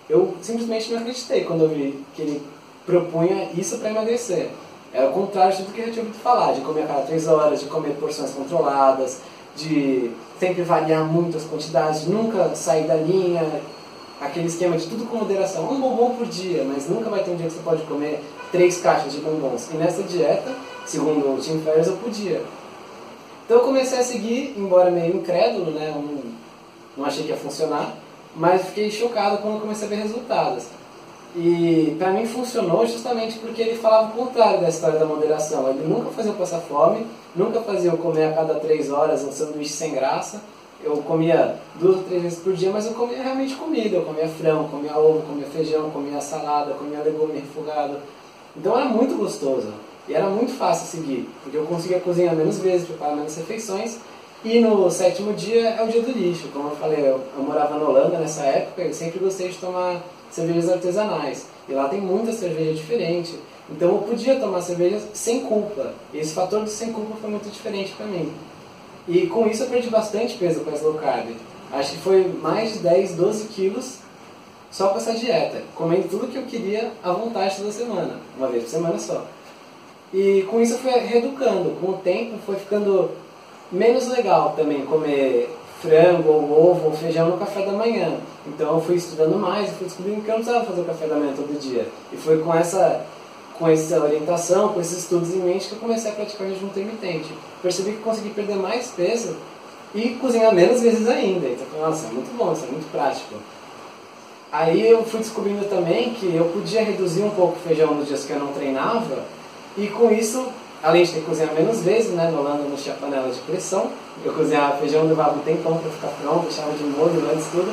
eu 0.08 0.34
simplesmente 0.42 0.92
não 0.92 1.00
acreditei 1.00 1.44
quando 1.44 1.62
eu 1.62 1.68
vi 1.68 2.04
que 2.14 2.22
ele 2.22 2.42
propunha 2.84 3.48
isso 3.56 3.78
para 3.78 3.90
emagrecer. 3.90 4.50
É 4.92 5.04
o 5.04 5.10
contrário 5.10 5.56
de 5.56 5.62
tudo 5.62 5.74
que 5.74 5.80
eu 5.80 5.86
já 5.86 5.92
tinha 5.92 6.04
ouvido 6.04 6.22
falar, 6.22 6.52
de 6.52 6.60
comer 6.60 6.82
a 6.82 6.86
cada 6.86 7.02
três 7.02 7.26
horas, 7.26 7.60
de 7.60 7.66
comer 7.66 7.94
porções 7.94 8.30
controladas, 8.30 9.20
de 9.56 10.10
sempre 10.38 10.62
variar 10.62 11.04
muito 11.04 11.36
as 11.36 11.44
quantidades, 11.44 12.06
nunca 12.06 12.54
sair 12.54 12.86
da 12.86 12.94
linha, 12.94 13.42
aquele 14.20 14.46
esquema 14.46 14.76
de 14.76 14.86
tudo 14.86 15.06
com 15.06 15.16
moderação. 15.16 15.70
Um 15.70 15.80
bombom 15.80 16.14
por 16.14 16.26
dia, 16.26 16.64
mas 16.64 16.88
nunca 16.88 17.10
vai 17.10 17.22
ter 17.22 17.30
um 17.30 17.36
dia 17.36 17.46
que 17.46 17.54
você 17.54 17.62
pode 17.62 17.82
comer 17.82 18.22
três 18.52 18.80
caixas 18.80 19.12
de 19.12 19.18
bombons. 19.18 19.68
E 19.72 19.76
nessa 19.76 20.02
dieta, 20.02 20.50
segundo 20.86 21.34
o 21.34 21.38
Tim 21.40 21.60
Ferriss, 21.60 21.88
eu 21.88 21.96
podia. 21.96 22.42
Então 23.46 23.58
eu 23.58 23.64
comecei 23.64 23.98
a 23.98 24.02
seguir, 24.02 24.54
embora 24.58 24.90
meio 24.90 25.16
incrédulo, 25.16 25.70
né? 25.70 25.92
Não, 25.94 26.22
não 26.96 27.04
achei 27.04 27.22
que 27.22 27.30
ia 27.30 27.36
funcionar, 27.36 27.94
mas 28.34 28.66
fiquei 28.66 28.90
chocado 28.90 29.38
quando 29.38 29.60
comecei 29.60 29.86
a 29.86 29.90
ver 29.90 29.96
resultados. 30.02 30.66
E 31.36 31.94
para 31.96 32.10
mim 32.10 32.26
funcionou 32.26 32.84
justamente 32.86 33.38
porque 33.38 33.62
ele 33.62 33.78
falava 33.78 34.08
o 34.08 34.24
contrário 34.24 34.60
da 34.60 34.68
história 34.68 34.98
da 34.98 35.06
moderação. 35.06 35.68
Ele 35.68 35.86
nunca 35.86 36.10
fazia 36.10 36.32
eu 36.32 36.36
passar 36.36 36.58
fome, 36.58 37.06
nunca 37.36 37.60
fazia 37.60 37.92
eu 37.92 37.98
comer 37.98 38.24
a 38.24 38.32
cada 38.32 38.54
três 38.56 38.90
horas 38.90 39.22
um 39.22 39.30
sanduíche 39.30 39.72
sem 39.72 39.94
graça. 39.94 40.40
Eu 40.82 40.96
comia 40.98 41.56
duas 41.76 41.98
ou 41.98 42.02
três 42.02 42.22
vezes 42.22 42.38
por 42.40 42.52
dia, 42.52 42.70
mas 42.70 42.86
eu 42.86 42.94
comia 42.94 43.22
realmente 43.22 43.54
comida. 43.54 43.96
Eu 43.96 44.02
comia 44.02 44.28
frango, 44.28 44.68
comia 44.68 44.98
ovo, 44.98 45.22
comia 45.22 45.46
feijão, 45.46 45.90
comia 45.90 46.20
salada, 46.20 46.74
comia 46.74 47.00
legume 47.00 47.34
refogado. 47.34 47.98
Então 48.56 48.76
era 48.76 48.88
muito 48.88 49.16
gostoso. 49.16 49.72
E 50.08 50.14
era 50.14 50.28
muito 50.28 50.52
fácil 50.52 50.86
seguir, 50.86 51.28
porque 51.42 51.56
eu 51.56 51.64
conseguia 51.64 52.00
cozinhar 52.00 52.34
menos 52.34 52.58
vezes, 52.58 52.86
preparar 52.86 53.16
menos 53.16 53.36
refeições. 53.36 53.98
E 54.44 54.60
no 54.60 54.90
sétimo 54.90 55.32
dia 55.32 55.70
é 55.70 55.82
o 55.82 55.88
dia 55.88 56.02
do 56.02 56.12
lixo. 56.12 56.48
Como 56.52 56.68
eu 56.68 56.76
falei, 56.76 57.00
eu, 57.00 57.20
eu 57.36 57.42
morava 57.42 57.78
na 57.78 57.88
Holanda 57.88 58.18
nessa 58.18 58.42
época 58.42 58.84
e 58.84 58.94
sempre 58.94 59.18
gostei 59.18 59.48
de 59.48 59.58
tomar 59.58 60.00
cervejas 60.30 60.70
artesanais. 60.70 61.46
E 61.68 61.72
lá 61.72 61.88
tem 61.88 62.00
muita 62.00 62.32
cerveja 62.32 62.74
diferente. 62.74 63.36
Então 63.68 63.88
eu 63.88 63.98
podia 63.98 64.38
tomar 64.38 64.62
cerveja 64.62 65.00
sem 65.12 65.40
culpa. 65.40 65.92
E 66.12 66.18
esse 66.18 66.32
fator 66.32 66.62
do 66.62 66.70
sem 66.70 66.92
culpa 66.92 67.16
foi 67.20 67.30
muito 67.30 67.50
diferente 67.50 67.92
para 67.96 68.06
mim. 68.06 68.32
E 69.08 69.26
com 69.26 69.46
isso 69.48 69.64
eu 69.64 69.68
perdi 69.68 69.88
bastante 69.88 70.36
peso 70.36 70.60
com 70.60 70.70
essa 70.70 70.84
low 70.84 70.94
carb. 70.94 71.28
Acho 71.72 71.92
que 71.92 71.98
foi 71.98 72.28
mais 72.40 72.74
de 72.74 72.78
10, 72.80 73.16
12 73.16 73.48
quilos 73.48 73.98
só 74.70 74.88
com 74.88 74.98
essa 74.98 75.14
dieta. 75.14 75.62
Comendo 75.74 76.08
tudo 76.08 76.28
que 76.28 76.36
eu 76.36 76.44
queria 76.44 76.92
à 77.02 77.10
vontade 77.12 77.56
toda 77.56 77.72
semana. 77.72 78.20
Uma 78.36 78.48
vez 78.48 78.64
por 78.64 78.70
semana 78.70 78.98
só. 78.98 79.26
E 80.12 80.46
com 80.50 80.60
isso 80.60 80.74
eu 80.74 80.78
fui 80.78 80.90
reeducando. 80.92 81.76
Com 81.80 81.92
o 81.92 81.98
tempo 81.98 82.38
foi 82.44 82.56
ficando 82.56 83.10
menos 83.70 84.06
legal 84.08 84.54
também 84.56 84.84
comer 84.86 85.50
frango, 85.80 86.30
ou 86.30 86.70
ovo, 86.70 86.86
ou 86.86 86.92
feijão 86.92 87.28
no 87.28 87.38
café 87.38 87.62
da 87.62 87.72
manhã. 87.72 88.18
Então 88.46 88.74
eu 88.74 88.80
fui 88.80 88.96
estudando 88.96 89.36
mais 89.36 89.68
e 89.68 89.74
fui 89.74 89.86
descobrindo 89.86 90.22
que 90.22 90.28
eu 90.28 90.34
não 90.36 90.42
precisava 90.42 90.64
fazer 90.64 90.80
o 90.80 90.84
café 90.84 91.06
da 91.06 91.16
manhã 91.16 91.32
todo 91.34 91.60
dia. 91.60 91.86
E 92.12 92.16
foi 92.16 92.38
com 92.38 92.54
essa, 92.54 93.04
com 93.58 93.68
essa 93.68 94.00
orientação, 94.00 94.70
com 94.70 94.80
esses 94.80 94.98
estudos 94.98 95.34
em 95.34 95.38
mente 95.38 95.68
que 95.68 95.74
eu 95.74 95.78
comecei 95.78 96.10
a 96.10 96.14
praticar 96.14 96.48
jejum 96.48 96.66
intermitente. 96.66 97.28
Percebi 97.62 97.92
que 97.92 98.02
consegui 98.02 98.30
perder 98.30 98.56
mais 98.56 98.88
peso 98.88 99.36
e 99.94 100.10
cozinhar 100.10 100.54
menos 100.54 100.80
vezes 100.80 101.06
ainda. 101.08 101.48
Então, 101.48 101.80
nossa, 101.80 102.06
é 102.06 102.10
muito 102.10 102.36
bom, 102.36 102.52
isso 102.52 102.64
é 102.64 102.68
muito 102.68 102.90
prático. 102.90 103.34
Aí 104.50 104.88
eu 104.88 105.04
fui 105.04 105.20
descobrindo 105.20 105.64
também 105.66 106.14
que 106.14 106.34
eu 106.34 106.46
podia 106.46 106.82
reduzir 106.82 107.22
um 107.22 107.30
pouco 107.30 107.56
o 107.56 107.68
feijão 107.68 107.94
nos 107.94 108.08
dias 108.08 108.24
que 108.24 108.32
eu 108.32 108.38
não 108.38 108.52
treinava 108.52 109.24
e 109.76 109.88
com 109.88 110.10
isso 110.10 110.46
além 110.82 111.04
de 111.04 111.12
ter 111.12 111.20
que 111.20 111.26
cozinhar 111.26 111.52
menos 111.52 111.80
vezes, 111.80 112.10
né, 112.12 112.30
no 112.30 112.40
Holanda 112.40 112.62
não 112.62 112.76
tinha 112.76 112.94
panela 112.94 113.28
de 113.28 113.40
pressão, 113.40 113.90
eu 114.24 114.32
cozinhava 114.32 114.76
feijão, 114.76 115.04
levava 115.04 115.36
um 115.36 115.40
tempão 115.40 115.78
para 115.78 115.90
ficar 115.90 116.08
pronto, 116.22 116.44
deixava 116.44 116.72
de 116.72 116.84
molho 116.84 117.28
antes 117.32 117.46
tudo, 117.46 117.72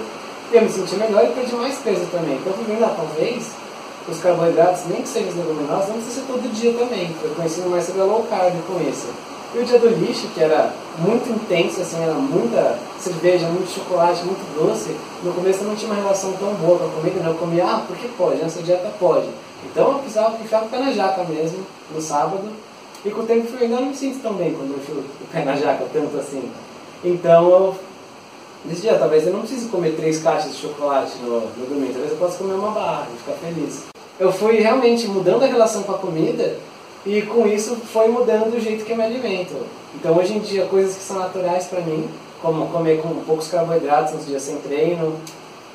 e 0.52 0.56
eu 0.56 0.62
me 0.62 0.70
senti 0.70 0.96
melhor 0.96 1.24
e 1.24 1.28
perdi 1.28 1.56
mais 1.56 1.76
peso 1.78 2.06
também. 2.12 2.36
Então 2.36 2.54
ah, 2.84 2.94
talvez 2.96 3.52
os 4.10 4.20
carboidratos, 4.20 4.86
nem 4.88 5.02
que 5.02 5.08
sejam 5.08 5.30
os 5.30 5.36
leguminosos, 5.36 5.90
não 5.90 5.96
precisa 5.96 6.22
ser 6.22 6.28
todo 6.28 6.54
dia 6.54 6.74
também. 6.74 7.16
Eu 7.24 7.30
conheci 7.36 7.62
mais 7.62 7.86
sobre 7.86 8.02
a 8.02 8.06
low 8.06 8.24
carb 8.24 8.54
com 8.68 8.82
isso. 8.90 9.08
E 9.56 9.60
o 9.60 9.64
dia 9.64 9.78
do 9.78 9.88
lixo, 9.88 10.28
que 10.34 10.42
era 10.42 10.74
muito 10.98 11.30
intenso, 11.30 11.82
assim, 11.82 12.02
era 12.02 12.14
muita 12.14 12.78
cerveja, 13.00 13.46
muito 13.48 13.70
chocolate, 13.70 14.26
muito 14.26 14.42
doce, 14.60 14.96
no 15.24 15.32
começo 15.32 15.62
eu 15.62 15.68
não 15.68 15.76
tinha 15.76 15.92
uma 15.92 16.02
relação 16.02 16.34
tão 16.34 16.54
boa 16.56 16.80
com 16.80 16.86
a 16.86 16.90
comida, 16.90 17.20
não. 17.22 17.32
Eu 17.32 17.38
comia, 17.38 17.64
ah, 17.64 17.84
porque 17.88 18.08
pode, 18.18 18.42
nessa 18.42 18.62
dieta 18.64 18.92
pode. 19.00 19.28
Então 19.66 19.92
eu 19.92 20.00
precisava 20.00 20.38
ficar 20.38 20.64
o 20.64 20.70
pé 20.70 20.80
na 20.80 20.92
jaca 20.92 21.24
mesmo, 21.24 21.66
no 21.94 22.02
sábado, 22.02 22.50
e 23.06 23.10
com 23.10 23.22
o 23.22 23.26
tempo 23.26 23.48
eu 23.54 23.60
ainda 23.60 23.80
não 23.80 23.88
me 23.88 23.96
sinto 23.96 24.22
tão 24.22 24.34
bem 24.34 24.54
quando 24.54 24.72
eu 24.72 24.78
enfio 24.78 24.96
o 24.96 25.28
pé 25.32 25.44
na 25.44 25.56
jaca, 25.56 25.86
tanto 25.92 26.18
assim. 26.18 26.52
Então 27.04 27.50
eu 27.50 27.76
decidi, 28.66 28.90
ah, 28.90 28.98
talvez 28.98 29.28
eu 29.28 29.34
não 29.34 29.42
precise 29.42 29.68
comer 29.68 29.96
três 29.96 30.20
caixas 30.22 30.54
de 30.54 30.62
chocolate 30.62 31.18
no, 31.22 31.42
no 31.42 31.66
domingo, 31.66 31.92
talvez 31.94 32.12
eu 32.12 32.18
possa 32.18 32.38
comer 32.38 32.54
uma 32.54 32.72
barra 32.72 33.08
e 33.14 33.18
ficar 33.18 33.34
feliz. 33.34 33.84
Eu 34.20 34.32
fui 34.32 34.58
realmente 34.58 35.08
mudando 35.08 35.44
a 35.44 35.48
relação 35.48 35.84
com 35.84 35.92
a 35.92 35.98
comida 35.98 36.58
e 37.06 37.22
com 37.24 37.46
isso 37.48 37.76
foi 37.76 38.08
mudando 38.08 38.56
o 38.56 38.60
jeito 38.60 38.86
que 38.86 38.92
eu 38.92 38.98
me 38.98 39.04
alimento. 39.04 39.56
Então 39.96 40.18
hoje 40.18 40.34
em 40.34 40.40
dia 40.40 40.66
coisas 40.66 40.96
que 40.96 41.04
são 41.04 41.20
naturais 41.20 41.66
para 41.66 41.82
mim, 41.82 42.08
como 42.42 42.68
comer 42.68 43.02
com 43.02 43.10
poucos 43.26 43.48
carboidratos 43.48 44.14
nos 44.14 44.26
dias 44.26 44.44
sem 44.44 44.58
treino 44.58 45.20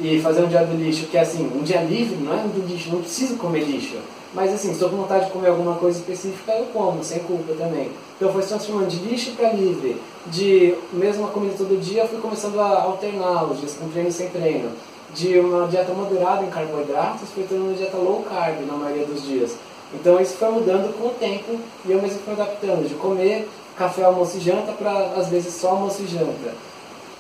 e 0.00 0.20
fazer 0.20 0.42
um 0.42 0.48
dia 0.48 0.64
do 0.64 0.76
lixo, 0.76 1.06
que 1.06 1.16
é 1.16 1.20
assim, 1.20 1.50
um 1.54 1.62
dia 1.62 1.82
livre, 1.82 2.16
não 2.16 2.32
é 2.32 2.36
um 2.36 2.48
do 2.48 2.66
lixo, 2.66 2.90
não 2.90 3.00
preciso 3.00 3.36
comer 3.36 3.64
lixo. 3.64 3.96
Mas 4.34 4.52
assim, 4.52 4.74
se 4.74 4.80
com 4.80 4.88
vontade 4.90 5.26
de 5.26 5.30
comer 5.32 5.48
alguma 5.48 5.76
coisa 5.76 5.98
específica, 5.98 6.52
eu 6.52 6.66
como, 6.66 7.02
sem 7.02 7.18
culpa 7.20 7.54
também. 7.54 7.90
Então 8.16 8.32
foi 8.32 8.42
se 8.42 8.48
transformando 8.48 8.88
de 8.88 8.96
lixo 8.98 9.32
para 9.32 9.52
livre, 9.52 9.96
de 10.26 10.74
mesma 10.92 11.28
comida 11.28 11.54
todo 11.56 11.80
dia, 11.80 12.02
eu 12.02 12.08
fui 12.08 12.20
começando 12.20 12.60
a 12.60 12.82
alternar 12.82 13.44
os 13.44 13.58
dias 13.58 13.74
com 13.74 13.88
treino 13.88 14.08
e 14.10 14.12
sem 14.12 14.28
treino. 14.28 14.70
De 15.14 15.38
uma 15.38 15.66
dieta 15.66 15.92
moderada 15.94 16.44
em 16.44 16.50
carboidratos, 16.50 17.30
fui 17.30 17.46
tendo 17.48 17.64
uma 17.64 17.72
dieta 17.72 17.96
low 17.96 18.22
carb 18.28 18.60
na 18.66 18.74
maioria 18.74 19.06
dos 19.06 19.22
dias. 19.22 19.56
Então 19.94 20.20
isso 20.20 20.36
foi 20.36 20.50
mudando 20.50 20.94
com 20.98 21.08
o 21.08 21.14
tempo 21.14 21.58
e 21.86 21.92
eu 21.92 22.02
mesmo 22.02 22.18
fui 22.18 22.34
adaptando, 22.34 22.86
de 22.86 22.94
comer 22.94 23.48
café, 23.76 24.04
almoço 24.04 24.36
e 24.36 24.40
janta 24.40 24.72
para 24.72 25.14
às 25.16 25.28
vezes 25.28 25.54
só 25.54 25.70
almoço 25.70 26.02
e 26.02 26.06
janta. 26.06 26.52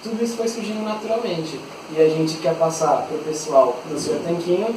Tudo 0.02 0.22
isso 0.22 0.36
foi 0.36 0.48
surgindo 0.48 0.82
naturalmente. 0.82 1.58
E 1.96 2.00
a 2.00 2.08
gente 2.08 2.36
quer 2.36 2.54
passar 2.54 3.02
para 3.02 3.16
o 3.16 3.20
pessoal 3.20 3.76
do 3.90 3.98
Sr. 3.98 4.20
Tanquinho 4.24 4.74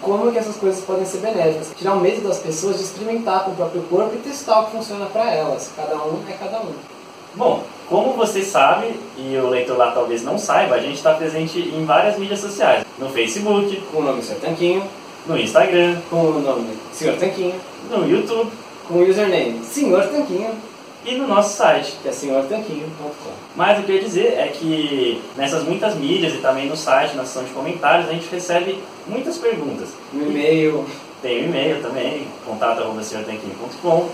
como 0.00 0.32
que 0.32 0.38
essas 0.38 0.56
coisas 0.56 0.82
podem 0.84 1.04
ser 1.04 1.18
benéficas. 1.18 1.72
Tirar 1.76 1.94
o 1.94 2.00
medo 2.00 2.26
das 2.26 2.38
pessoas 2.38 2.76
de 2.76 2.82
experimentar 2.82 3.44
com 3.44 3.52
o 3.52 3.54
próprio 3.54 3.82
corpo 3.82 4.14
e 4.14 4.18
testar 4.18 4.60
o 4.60 4.66
que 4.66 4.72
funciona 4.72 5.06
para 5.06 5.32
elas. 5.32 5.70
Cada 5.76 5.96
um 5.96 6.20
é 6.28 6.32
cada 6.32 6.60
um. 6.60 6.72
Bom, 7.34 7.62
como 7.88 8.12
você 8.14 8.42
sabe, 8.42 8.94
e 9.16 9.36
o 9.36 9.48
leitor 9.48 9.76
lá 9.78 9.92
talvez 9.92 10.22
não 10.22 10.36
saiba, 10.36 10.74
a 10.74 10.80
gente 10.80 10.96
está 10.96 11.14
presente 11.14 11.58
em 11.58 11.84
várias 11.84 12.18
mídias 12.18 12.40
sociais. 12.40 12.84
No 12.98 13.08
Facebook, 13.08 13.80
com 13.92 13.98
o 13.98 14.02
nome 14.02 14.22
Sr. 14.22 14.40
Tanquinho. 14.40 14.82
No 15.26 15.38
Instagram, 15.38 16.00
com 16.10 16.16
o 16.16 16.40
nome 16.40 16.76
Sr. 16.92 17.16
Tanquinho. 17.18 17.54
No 17.90 18.08
YouTube, 18.08 18.50
com 18.88 18.94
o 18.94 19.08
username 19.08 19.60
Sr. 19.64 20.08
Tanquinho 20.10 20.71
e 21.04 21.16
no 21.16 21.26
nosso 21.26 21.56
site, 21.56 21.94
que 22.02 22.08
é 22.08 22.12
senhortanquinho.com. 22.12 23.32
Mas 23.56 23.78
o 23.78 23.82
que 23.82 23.92
eu 23.92 23.96
ia 23.96 24.02
dizer 24.02 24.34
é 24.38 24.48
que 24.48 25.20
nessas 25.36 25.64
muitas 25.64 25.94
mídias 25.96 26.34
e 26.34 26.38
também 26.38 26.68
no 26.68 26.76
site, 26.76 27.16
na 27.16 27.24
seção 27.24 27.44
de 27.44 27.50
comentários, 27.50 28.08
a 28.08 28.12
gente 28.12 28.28
recebe 28.30 28.78
muitas 29.06 29.38
perguntas. 29.38 29.88
No 30.12 30.30
e-mail. 30.30 30.86
Tem 31.20 31.42
o 31.42 31.42
um 31.42 31.48
e-mail 31.48 31.82
também, 31.82 32.26
contato.senhortanquinho.com. 32.44 34.08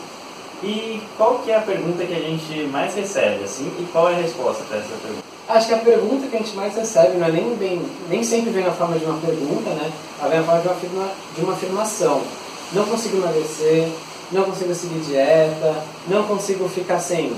E 0.62 1.00
qual 1.16 1.38
que 1.38 1.50
é 1.50 1.56
a 1.56 1.60
pergunta 1.60 2.04
que 2.04 2.12
a 2.12 2.18
gente 2.18 2.68
mais 2.70 2.94
recebe, 2.94 3.44
assim, 3.44 3.72
e 3.78 3.86
qual 3.92 4.10
é 4.10 4.14
a 4.14 4.18
resposta 4.18 4.64
para 4.64 4.78
essa 4.78 4.88
pergunta? 5.02 5.22
Acho 5.48 5.68
que 5.68 5.74
a 5.74 5.78
pergunta 5.78 6.26
que 6.26 6.36
a 6.36 6.38
gente 6.40 6.54
mais 6.54 6.74
recebe 6.74 7.16
não 7.16 7.26
é 7.26 7.30
nem, 7.30 7.54
bem, 7.54 7.82
nem 8.08 8.22
sempre 8.22 8.50
vem 8.50 8.64
na 8.64 8.72
forma 8.72 8.98
de 8.98 9.04
uma 9.04 9.18
pergunta, 9.18 9.70
né? 9.70 9.90
Ela 10.20 10.28
vem 10.28 10.40
na 10.40 10.44
forma 10.44 10.60
de 10.62 10.86
uma, 10.88 11.08
de 11.34 11.40
uma 11.40 11.52
afirmação. 11.54 12.22
Não 12.72 12.84
consigo 12.84 13.16
emagrecer, 13.16 13.88
não 14.30 14.44
consigo 14.44 14.74
seguir 14.74 15.00
dieta, 15.00 15.82
não 16.06 16.24
consigo 16.24 16.68
ficar 16.68 17.00
sem 17.00 17.32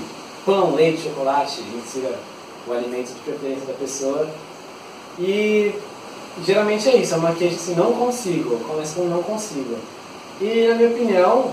pão, 0.45 0.75
leite, 0.75 1.03
chocolate, 1.03 1.61
insira 1.75 2.17
o 2.67 2.73
alimento 2.73 3.13
de 3.13 3.19
preferência 3.21 3.65
da 3.65 3.73
pessoa. 3.73 4.27
E 5.19 5.73
geralmente 6.45 6.89
é 6.89 6.97
isso, 6.97 7.13
é 7.13 7.17
uma 7.17 7.33
queixa 7.33 7.55
assim, 7.55 7.75
não 7.75 7.93
consigo, 7.93 8.57
começa 8.59 8.95
com 8.95 9.05
não 9.05 9.23
consigo. 9.23 9.75
E 10.39 10.67
na 10.67 10.75
minha 10.75 10.89
opinião, 10.89 11.51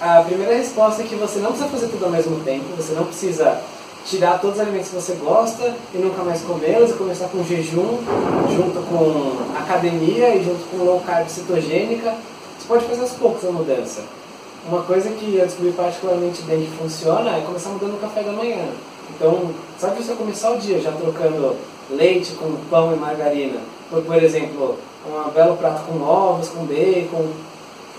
a 0.00 0.22
primeira 0.22 0.54
resposta 0.54 1.02
é 1.02 1.06
que 1.06 1.14
você 1.14 1.38
não 1.38 1.50
precisa 1.50 1.68
fazer 1.68 1.88
tudo 1.88 2.04
ao 2.04 2.10
mesmo 2.10 2.40
tempo, 2.44 2.64
você 2.76 2.92
não 2.92 3.04
precisa 3.04 3.60
tirar 4.06 4.38
todos 4.38 4.56
os 4.56 4.62
alimentos 4.62 4.90
que 4.90 4.96
você 4.96 5.14
gosta 5.14 5.74
e 5.94 5.98
nunca 5.98 6.22
mais 6.22 6.42
comê-los 6.42 6.90
e 6.90 6.94
começar 6.94 7.28
com 7.28 7.42
jejum, 7.42 7.98
junto 8.54 8.80
com 8.82 9.58
academia 9.58 10.36
e 10.36 10.44
junto 10.44 10.62
com 10.70 10.84
low 10.84 11.00
carb 11.00 11.26
cetogênica. 11.28 12.14
Você 12.58 12.68
pode 12.68 12.84
fazer 12.84 13.00
aos 13.00 13.12
poucos 13.12 13.44
a 13.48 13.50
mudança. 13.50 14.02
Uma 14.66 14.82
coisa 14.82 15.10
que 15.10 15.36
eu 15.36 15.44
descobri 15.44 15.72
particularmente 15.72 16.40
bem 16.42 16.64
que 16.64 16.76
funciona 16.78 17.36
é 17.36 17.42
começar 17.42 17.68
mudando 17.68 17.96
o 17.96 17.98
café 17.98 18.22
da 18.22 18.32
manhã. 18.32 18.66
Então, 19.14 19.50
sabe 19.78 20.02
você 20.02 20.14
começar 20.14 20.52
o 20.52 20.58
dia 20.58 20.80
já 20.80 20.90
trocando 20.90 21.54
leite 21.90 22.32
com 22.32 22.56
pão 22.70 22.94
e 22.94 22.96
margarina? 22.96 23.60
Por, 23.90 24.02
por 24.02 24.22
exemplo, 24.22 24.78
um 25.06 25.30
belo 25.32 25.58
prato 25.58 25.84
com 25.84 26.02
ovos, 26.02 26.48
com 26.48 26.64
bacon, 26.64 27.26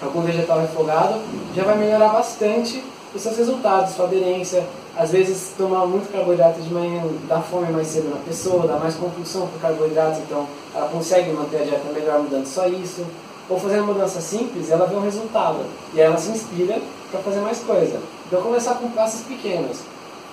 algum 0.01 0.21
vegetal 0.21 0.59
refogado, 0.59 1.21
já 1.55 1.63
vai 1.63 1.77
melhorar 1.77 2.09
bastante 2.09 2.83
os 3.13 3.21
seus 3.21 3.37
resultados, 3.37 3.93
sua 3.93 4.05
aderência. 4.05 4.65
Às 4.97 5.11
vezes, 5.11 5.53
tomar 5.55 5.85
muito 5.85 6.11
carboidrato 6.11 6.59
de 6.61 6.73
manhã 6.73 7.03
dá 7.27 7.41
fome 7.41 7.71
mais 7.71 7.89
cedo 7.89 8.09
na 8.09 8.21
pessoa, 8.25 8.65
dá 8.65 8.77
mais 8.77 8.95
compulsão 8.95 9.45
por 9.47 9.61
carboidratos, 9.61 10.17
então 10.19 10.47
ela 10.73 10.87
consegue 10.87 11.31
manter 11.31 11.57
a 11.57 11.63
dieta 11.63 11.93
melhor 11.93 12.21
mudando 12.21 12.47
só 12.47 12.65
isso 12.65 13.05
ou 13.49 13.59
fazendo 13.59 13.83
uma 13.83 13.93
mudança 13.93 14.19
simples, 14.21 14.71
ela 14.71 14.85
vê 14.85 14.95
um 14.95 15.01
resultado. 15.01 15.59
E 15.93 15.99
ela 15.99 16.17
se 16.17 16.29
inspira 16.29 16.79
para 17.11 17.19
fazer 17.21 17.39
mais 17.41 17.59
coisa. 17.59 17.99
Então 18.27 18.41
começar 18.41 18.75
com 18.75 18.89
passos 18.89 19.21
pequenos. 19.21 19.77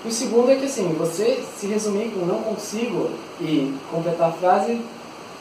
E 0.04 0.08
o 0.08 0.12
segundo 0.12 0.50
é 0.50 0.56
que 0.56 0.64
assim, 0.64 0.94
você 0.98 1.42
se 1.58 1.66
resumir 1.66 2.10
com 2.10 2.26
não 2.26 2.42
consigo 2.42 3.10
e 3.40 3.74
completar 3.90 4.30
a 4.30 4.32
frase, 4.32 4.80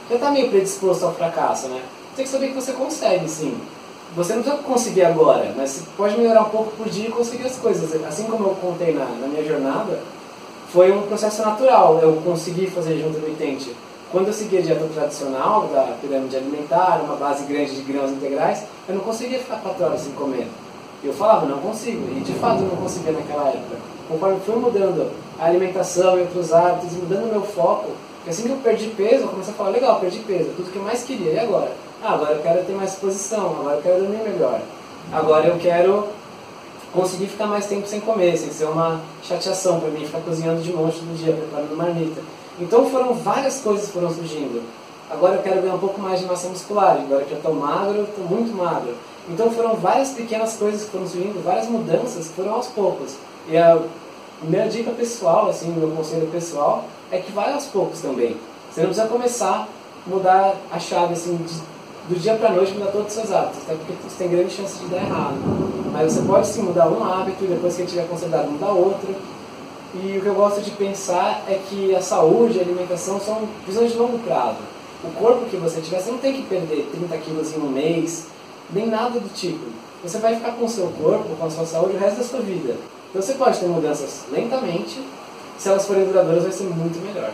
já 0.09 0.15
está 0.15 0.29
meio 0.29 0.49
predisposto 0.49 1.05
ao 1.05 1.13
fracasso, 1.13 1.67
né? 1.67 1.81
Você 2.09 2.15
tem 2.17 2.25
que 2.25 2.31
saber 2.31 2.47
que 2.49 2.55
você 2.55 2.73
consegue, 2.73 3.27
sim. 3.29 3.57
Você 4.15 4.33
não 4.35 4.43
precisa 4.43 4.61
conseguir 4.63 5.03
agora, 5.03 5.53
mas 5.55 5.69
você 5.69 5.83
pode 5.95 6.17
melhorar 6.17 6.41
um 6.41 6.49
pouco 6.49 6.71
por 6.71 6.89
dia 6.89 7.07
e 7.07 7.11
conseguir 7.11 7.45
as 7.45 7.55
coisas. 7.55 8.03
Assim 8.05 8.25
como 8.25 8.43
eu 8.43 8.55
contei 8.55 8.93
na, 8.93 9.05
na 9.05 9.27
minha 9.27 9.43
jornada, 9.43 9.99
foi 10.71 10.91
um 10.91 11.03
processo 11.03 11.41
natural 11.41 11.99
eu 12.01 12.21
conseguir 12.23 12.67
fazer 12.67 12.99
junto 12.99 13.17
intermitente 13.17 13.73
quando 14.11 14.27
eu 14.27 14.33
seguia 14.33 14.59
a 14.59 14.61
dieta 14.61 14.85
tradicional 14.93 15.67
da 15.67 15.95
pirâmide 16.01 16.35
alimentar, 16.35 17.01
uma 17.03 17.15
base 17.15 17.45
grande 17.45 17.75
de 17.75 17.81
grãos 17.81 18.11
integrais, 18.11 18.63
eu 18.87 18.95
não 18.95 19.01
conseguia 19.01 19.39
ficar 19.39 19.57
4 19.57 19.85
horas 19.85 20.01
sem 20.01 20.11
comer. 20.13 20.47
Eu 21.03 21.13
falava, 21.13 21.45
não 21.45 21.59
consigo, 21.59 22.07
e 22.15 22.19
de 22.19 22.33
fato 22.33 22.61
eu 22.61 22.67
não 22.67 22.75
conseguia 22.75 23.13
naquela 23.13 23.47
época. 23.47 23.77
Conforme 24.07 24.39
fui 24.45 24.55
mudando 24.55 25.09
a 25.39 25.45
alimentação 25.45 26.17
e 26.17 26.21
outros 26.21 26.51
hábitos, 26.51 26.93
mudando 26.93 27.23
o 27.23 27.31
meu 27.31 27.41
foco, 27.41 27.91
assim 28.27 28.43
que 28.43 28.49
eu 28.49 28.57
perdi 28.57 28.87
peso, 28.87 29.23
eu 29.23 29.29
comecei 29.29 29.53
a 29.53 29.57
falar, 29.57 29.69
legal, 29.69 29.99
perdi 29.99 30.19
peso, 30.19 30.51
tudo 30.55 30.71
que 30.71 30.75
eu 30.75 30.83
mais 30.83 31.03
queria, 31.03 31.31
e 31.31 31.39
agora? 31.39 31.71
Ah, 32.03 32.13
agora 32.13 32.33
eu 32.33 32.41
quero 32.41 32.65
ter 32.65 32.73
mais 32.73 32.91
disposição, 32.91 33.57
agora 33.59 33.77
eu 33.77 33.81
quero 33.81 33.99
dormir 34.01 34.23
melhor, 34.23 34.59
agora 35.11 35.47
eu 35.47 35.57
quero 35.57 36.07
conseguir 36.93 37.27
ficar 37.27 37.47
mais 37.47 37.65
tempo 37.65 37.87
sem 37.87 38.01
comer, 38.01 38.37
sem 38.37 38.51
ser 38.51 38.65
uma 38.65 38.99
chateação 39.23 39.79
para 39.79 39.89
mim, 39.89 40.05
ficar 40.05 40.19
cozinhando 40.19 40.61
de 40.61 40.73
monte 40.73 40.99
todo 40.99 41.17
dia, 41.17 41.33
preparando 41.33 41.77
marmita. 41.77 42.21
Então 42.61 42.89
foram 42.89 43.13
várias 43.15 43.59
coisas 43.59 43.87
que 43.87 43.93
foram 43.93 44.13
surgindo. 44.13 44.61
Agora 45.09 45.35
eu 45.35 45.41
quero 45.41 45.61
ganhar 45.61 45.73
um 45.73 45.79
pouco 45.79 45.99
mais 45.99 46.19
de 46.19 46.25
massa 46.25 46.47
muscular, 46.47 46.95
agora 46.97 47.25
que 47.25 47.31
eu 47.31 47.37
estou 47.37 47.55
magro, 47.55 48.03
estou 48.03 48.23
muito 48.23 48.55
magro. 48.55 48.93
Então 49.27 49.49
foram 49.51 49.75
várias 49.75 50.11
pequenas 50.11 50.55
coisas 50.55 50.83
que 50.83 50.91
foram 50.91 51.07
surgindo, 51.07 51.43
várias 51.43 51.67
mudanças 51.67 52.27
que 52.27 52.33
foram 52.35 52.53
aos 52.53 52.67
poucos. 52.67 53.15
E 53.49 53.57
a 53.57 53.79
minha 54.43 54.67
dica 54.67 54.91
pessoal, 54.91 55.49
assim, 55.49 55.71
meu 55.71 55.89
conselho 55.89 56.27
pessoal, 56.27 56.85
é 57.11 57.17
que 57.17 57.31
vai 57.31 57.51
aos 57.51 57.65
poucos 57.65 57.99
também. 57.99 58.37
Você 58.71 58.81
não 58.81 58.87
precisa 58.87 59.07
começar 59.07 59.67
a 60.05 60.09
mudar 60.09 60.55
a 60.71 60.79
chave 60.79 61.13
assim, 61.13 61.37
do 62.07 62.19
dia 62.19 62.35
para 62.35 62.51
noite, 62.51 62.73
mudar 62.73 62.91
todos 62.91 63.07
os 63.07 63.13
seus 63.13 63.31
hábitos, 63.31 63.59
até 63.63 63.73
porque 63.73 63.93
você 64.07 64.17
tem 64.17 64.29
grande 64.29 64.53
chance 64.53 64.79
de 64.79 64.85
dar 64.85 64.97
errado. 64.97 65.35
Mas 65.91 66.13
você 66.13 66.21
pode 66.21 66.47
sim 66.47 66.61
mudar 66.61 66.87
um 66.87 67.03
hábito 67.03 67.43
e 67.43 67.47
depois 67.47 67.75
que 67.75 67.81
ele 67.81 67.89
tiver 67.89 68.07
considerado 68.07 68.49
mudar 68.49 68.69
outro. 68.69 69.15
E 69.93 70.17
o 70.17 70.21
que 70.21 70.27
eu 70.27 70.35
gosto 70.35 70.61
de 70.61 70.71
pensar 70.71 71.43
é 71.47 71.59
que 71.69 71.93
a 71.93 72.01
saúde 72.01 72.57
e 72.57 72.59
a 72.59 72.63
alimentação 72.63 73.19
são 73.19 73.47
visões 73.67 73.91
de 73.91 73.97
longo 73.97 74.19
prazo. 74.19 74.59
O 75.03 75.11
corpo 75.11 75.49
que 75.49 75.57
você 75.57 75.81
tiver, 75.81 75.99
você 75.99 76.11
não 76.11 76.19
tem 76.19 76.33
que 76.33 76.43
perder 76.43 76.89
30 76.91 77.17
quilos 77.17 77.55
em 77.55 77.59
um 77.59 77.69
mês, 77.69 78.27
nem 78.69 78.87
nada 78.87 79.19
do 79.19 79.33
tipo. 79.33 79.65
Você 80.03 80.17
vai 80.19 80.35
ficar 80.35 80.53
com 80.53 80.65
o 80.65 80.69
seu 80.69 80.87
corpo, 81.01 81.35
com 81.35 81.45
a 81.45 81.49
sua 81.49 81.65
saúde 81.65 81.95
o 81.95 81.99
resto 81.99 82.17
da 82.17 82.23
sua 82.23 82.39
vida. 82.39 82.75
Então 83.09 83.21
você 83.21 83.33
pode 83.33 83.59
ter 83.59 83.65
mudanças 83.65 84.23
lentamente, 84.31 85.01
se 85.57 85.67
elas 85.67 85.85
forem 85.85 86.05
duradouras 86.05 86.43
vai 86.43 86.51
ser 86.51 86.63
muito 86.63 87.03
melhor. 87.05 87.31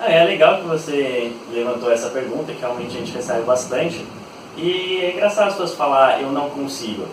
Ah, 0.00 0.10
é 0.10 0.24
legal 0.24 0.60
que 0.60 0.66
você 0.66 1.32
levantou 1.52 1.92
essa 1.92 2.10
pergunta, 2.10 2.52
que 2.52 2.60
realmente 2.60 2.96
a 2.96 2.98
gente 2.98 3.12
recebe 3.12 3.42
bastante. 3.42 4.04
E 4.56 4.98
é 5.00 5.12
engraçado 5.12 5.46
as 5.46 5.52
pessoas 5.52 5.74
falar, 5.74 6.20
eu 6.20 6.32
não 6.32 6.50
consigo. 6.50 7.06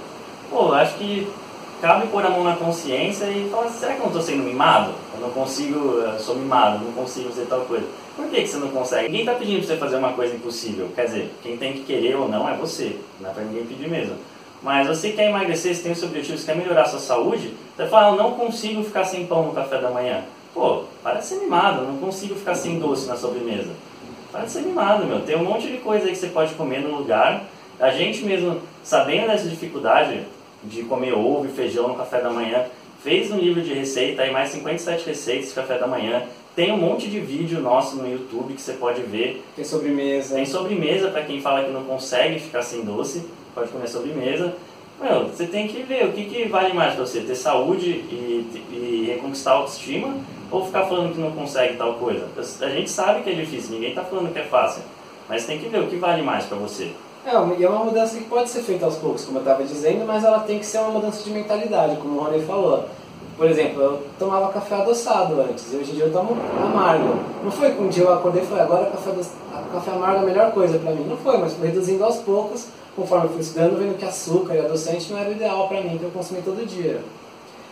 Pô, 0.50 0.74
acho 0.74 0.96
que 0.96 1.28
cabe 1.82 2.08
pôr 2.08 2.26
a 2.26 2.30
mão 2.30 2.44
na 2.44 2.56
consciência 2.56 3.26
e 3.26 3.50
falar, 3.50 3.70
será 3.70 3.94
que 3.94 4.00
eu 4.00 4.06
não 4.06 4.08
estou 4.08 4.22
sendo 4.22 4.44
mimado? 4.44 4.94
Eu 5.14 5.20
não 5.22 5.30
consigo, 5.30 5.78
eu 5.78 6.20
sou 6.20 6.36
mimado, 6.36 6.84
não 6.84 6.92
consigo 6.92 7.30
fazer 7.30 7.46
tal 7.46 7.62
coisa. 7.62 7.86
Por 8.16 8.28
que, 8.28 8.42
que 8.42 8.48
você 8.48 8.58
não 8.58 8.70
consegue? 8.70 9.06
Ninguém 9.08 9.22
está 9.22 9.34
pedindo 9.34 9.60
para 9.60 9.68
você 9.68 9.78
fazer 9.78 9.96
uma 9.96 10.14
coisa 10.14 10.36
impossível. 10.36 10.90
Quer 10.94 11.06
dizer, 11.06 11.34
quem 11.42 11.58
tem 11.58 11.74
que 11.74 11.84
querer 11.84 12.16
ou 12.16 12.28
não 12.28 12.50
é 12.50 12.56
você. 12.56 12.98
Não 13.20 13.30
é 13.30 13.34
para 13.34 13.44
ninguém 13.44 13.66
pedir 13.66 13.90
mesmo. 13.90 14.16
Mas 14.62 14.88
você 14.88 15.12
quer 15.12 15.30
emagrecer, 15.30 15.74
você 15.74 15.84
tem 15.84 15.94
esse 15.94 16.04
objetivo, 16.04 16.38
você 16.38 16.46
quer 16.46 16.58
melhorar 16.58 16.82
a 16.82 16.86
sua 16.86 17.00
saúde, 17.00 17.54
você 17.76 17.88
fala, 17.88 18.14
eu 18.14 18.22
não 18.22 18.34
consigo 18.34 18.84
ficar 18.84 19.06
sem 19.06 19.26
pão 19.26 19.44
no 19.44 19.54
café 19.54 19.80
da 19.80 19.90
manhã. 19.90 20.24
Pô, 20.54 20.84
para 21.02 21.20
de 21.20 21.26
ser 21.26 21.36
mimado, 21.36 21.84
eu 21.84 21.88
não 21.88 21.98
consigo 21.98 22.36
ficar 22.36 22.56
sem 22.56 22.78
doce 22.78 23.08
na 23.08 23.16
sobremesa. 23.16 23.72
Para 24.32 24.44
de 24.44 24.52
ser 24.52 24.62
mimado, 24.62 25.06
meu. 25.06 25.22
Tem 25.22 25.38
um 25.38 25.46
monte 25.46 25.68
de 25.68 25.78
coisa 25.78 26.06
aí 26.06 26.12
que 26.12 26.18
você 26.18 26.28
pode 26.28 26.54
comer 26.56 26.82
no 26.82 26.98
lugar. 26.98 27.44
A 27.80 27.92
gente 27.92 28.22
mesmo, 28.24 28.60
sabendo 28.84 29.28
dessa 29.28 29.48
dificuldade 29.48 30.26
de 30.64 30.84
comer 30.84 31.14
ovo 31.14 31.46
e 31.46 31.50
feijão 31.50 31.88
no 31.88 31.96
café 31.96 32.22
da 32.22 32.30
manhã, 32.30 32.66
fez 33.04 33.32
um 33.32 33.38
livro 33.38 33.62
de 33.62 33.74
receita, 33.74 34.24
aí 34.24 34.32
mais 34.32 34.50
57 34.50 35.06
receitas 35.06 35.50
de 35.50 35.56
café 35.56 35.78
da 35.78 35.88
manhã. 35.88 36.24
Tem 36.56 36.72
um 36.72 36.78
monte 36.78 37.08
de 37.08 37.20
vídeo 37.20 37.62
nosso 37.62 37.96
no 37.96 38.12
YouTube 38.12 38.54
que 38.54 38.62
você 38.62 38.74
pode 38.74 39.02
ver. 39.04 39.44
Tem 39.56 39.64
sobremesa. 39.64 40.36
Tem 40.36 40.46
sobremesa 40.46 41.10
para 41.10 41.24
quem 41.24 41.40
fala 41.40 41.64
que 41.64 41.72
não 41.72 41.84
consegue 41.84 42.40
ficar 42.40 42.62
sem 42.62 42.84
doce 42.84 43.24
pode 43.60 43.70
comer 43.70 43.88
sobremesa. 43.88 44.56
Meu, 45.02 45.28
você 45.28 45.46
tem 45.46 45.68
que 45.68 45.82
ver 45.84 46.06
o 46.06 46.12
que, 46.12 46.26
que 46.26 46.48
vale 46.48 46.74
mais 46.74 46.96
para 46.96 47.06
você, 47.06 47.22
ter 47.22 47.36
saúde 47.36 47.90
e, 47.90 48.46
e 48.72 49.06
reconquistar 49.08 49.52
a 49.52 49.56
autoestima 49.56 50.14
ou 50.52 50.66
ficar 50.66 50.86
falando 50.86 51.14
que 51.14 51.22
não 51.22 51.32
consegue 51.32 51.78
tal 51.78 51.94
coisa. 51.94 52.28
A 52.62 52.70
gente 52.70 52.90
sabe 52.90 53.24
que 53.24 53.30
é 53.30 53.34
difícil, 53.34 53.72
ninguém 53.72 53.90
está 53.90 54.04
falando 54.04 54.34
que 54.34 54.40
é 54.40 54.44
fácil, 54.44 54.84
mas 55.28 55.46
tem 55.46 55.58
que 55.58 55.70
ver 55.70 55.80
o 55.80 55.88
que 55.88 55.96
vale 55.96 56.22
mais 56.22 56.46
para 56.46 56.58
você. 56.58 56.92
É, 57.30 57.60
e 57.60 57.64
é 57.64 57.70
uma 57.70 57.86
mudança 57.86 58.18
que 58.18 58.24
pode 58.24 58.50
ser 58.50 58.64
feita 58.64 58.86
aos 58.86 58.96
poucos, 58.96 59.24
como 59.24 59.38
eu 59.38 59.42
estava 59.42 59.64
dizendo, 59.64 60.04
mas 60.04 60.24
ela 60.24 60.40
tem 60.40 60.58
que 60.58 60.66
ser 60.66 60.80
uma 60.80 60.90
mudança 60.90 61.24
de 61.24 61.30
mentalidade, 61.30 61.96
como 61.98 62.20
o 62.20 62.24
Rony 62.24 62.42
falou. 62.42 62.86
Por 63.38 63.48
exemplo, 63.48 63.84
eu 63.84 64.02
tomava 64.18 64.52
café 64.52 64.76
adoçado 64.76 65.40
antes, 65.40 65.72
e 65.72 65.76
hoje 65.76 65.92
em 65.92 65.94
dia 65.94 66.06
eu 66.06 66.12
tomo 66.12 66.36
amargo. 66.60 67.20
Não 67.44 67.52
foi 67.52 67.72
que 67.72 67.82
um 67.84 67.88
dia 67.88 68.04
eu 68.04 68.14
acordei 68.14 68.42
e 68.42 68.46
falei, 68.48 68.64
agora 68.64 68.88
café, 68.88 69.12
café 69.72 69.92
amargo 69.92 70.18
é 70.18 70.20
a 70.24 70.26
melhor 70.26 70.52
coisa 70.54 70.80
para 70.80 70.92
mim. 70.92 71.06
Não 71.08 71.18
foi, 71.18 71.38
mas 71.38 71.54
foi 71.54 71.68
reduzindo 71.68 72.04
aos 72.04 72.18
poucos 72.18 72.66
conforme 72.96 73.28
eu 73.28 73.30
fui 73.30 73.42
estudando, 73.42 73.78
vendo 73.78 73.96
que 73.96 74.06
açúcar 74.06 74.56
e 74.56 74.60
adoçante 74.60 75.12
não 75.12 75.20
era 75.20 75.30
o 75.30 75.34
ideal 75.34 75.68
para 75.68 75.82
mim, 75.82 76.00
que 76.00 76.04
eu 76.04 76.10
consumi 76.10 76.42
todo 76.42 76.68
dia. 76.68 77.00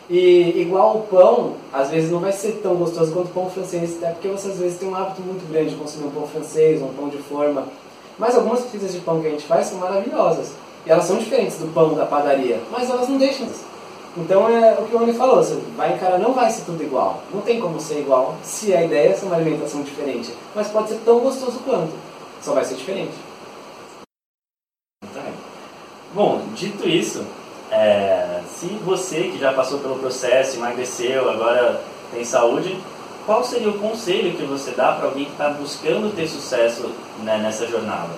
E 0.07 0.61
igual 0.61 0.97
o 0.97 1.01
pão, 1.01 1.55
às 1.73 1.89
vezes 1.89 2.11
não 2.11 2.19
vai 2.19 2.31
ser 2.31 2.59
tão 2.61 2.75
gostoso 2.75 3.11
quanto 3.11 3.29
o 3.29 3.33
pão 3.33 3.49
francês, 3.49 3.97
até 3.97 4.11
porque 4.11 4.27
você 4.27 4.49
às 4.49 4.59
vezes 4.59 4.77
tem 4.77 4.87
um 4.87 4.95
hábito 4.95 5.21
muito 5.23 5.49
grande 5.51 5.71
de 5.71 5.75
consumir 5.75 6.05
um 6.05 6.11
pão 6.11 6.27
francês, 6.27 6.79
um 6.79 6.89
pão 6.89 7.09
de 7.09 7.17
forma. 7.17 7.63
Mas 8.17 8.35
algumas 8.35 8.61
pizzas 8.65 8.93
de 8.93 8.99
pão 8.99 9.21
que 9.21 9.27
a 9.27 9.31
gente 9.31 9.45
faz 9.45 9.67
são 9.67 9.79
maravilhosas. 9.79 10.53
E 10.85 10.91
elas 10.91 11.05
são 11.05 11.17
diferentes 11.17 11.57
do 11.57 11.73
pão 11.73 11.93
da 11.93 12.05
padaria, 12.05 12.59
mas 12.71 12.89
elas 12.89 13.07
não 13.09 13.17
deixam. 13.17 13.47
Então 14.15 14.49
é 14.49 14.73
o 14.79 14.85
que 14.85 14.95
o 14.95 14.97
Rony 14.97 15.13
falou, 15.13 15.43
você 15.43 15.61
vai 15.75 15.93
encarar, 15.93 16.17
não 16.17 16.33
vai 16.33 16.49
ser 16.49 16.63
tudo 16.63 16.81
igual. 16.81 17.21
Não 17.31 17.41
tem 17.41 17.59
como 17.59 17.79
ser 17.79 17.99
igual 17.99 18.35
se 18.41 18.73
a 18.73 18.83
ideia 18.83 19.09
é 19.09 19.25
uma 19.25 19.35
alimentação 19.35 19.83
diferente. 19.83 20.33
Mas 20.55 20.69
pode 20.69 20.89
ser 20.89 20.99
tão 21.05 21.19
gostoso 21.19 21.59
quanto. 21.63 21.93
Só 22.41 22.53
vai 22.53 22.65
ser 22.65 22.75
diferente. 22.75 23.13
Bom, 26.13 26.41
dito 26.55 26.87
isso, 26.87 27.23
é, 27.69 28.41
se 28.47 28.65
você 28.83 29.23
que 29.23 29.37
já 29.37 29.53
passou 29.53 29.77
pelo 29.79 29.99
processo, 29.99 30.57
emagreceu, 30.57 31.29
agora 31.29 31.79
tem 32.11 32.23
saúde, 32.23 32.75
qual 33.27 33.43
seria 33.43 33.69
o 33.69 33.77
conselho 33.77 34.37
que 34.37 34.43
você 34.45 34.71
dá 34.71 34.93
para 34.93 35.09
alguém 35.09 35.25
que 35.25 35.31
está 35.31 35.49
buscando 35.49 36.15
ter 36.15 36.27
sucesso 36.27 36.89
né, 37.23 37.37
nessa 37.37 37.67
jornada? 37.67 38.09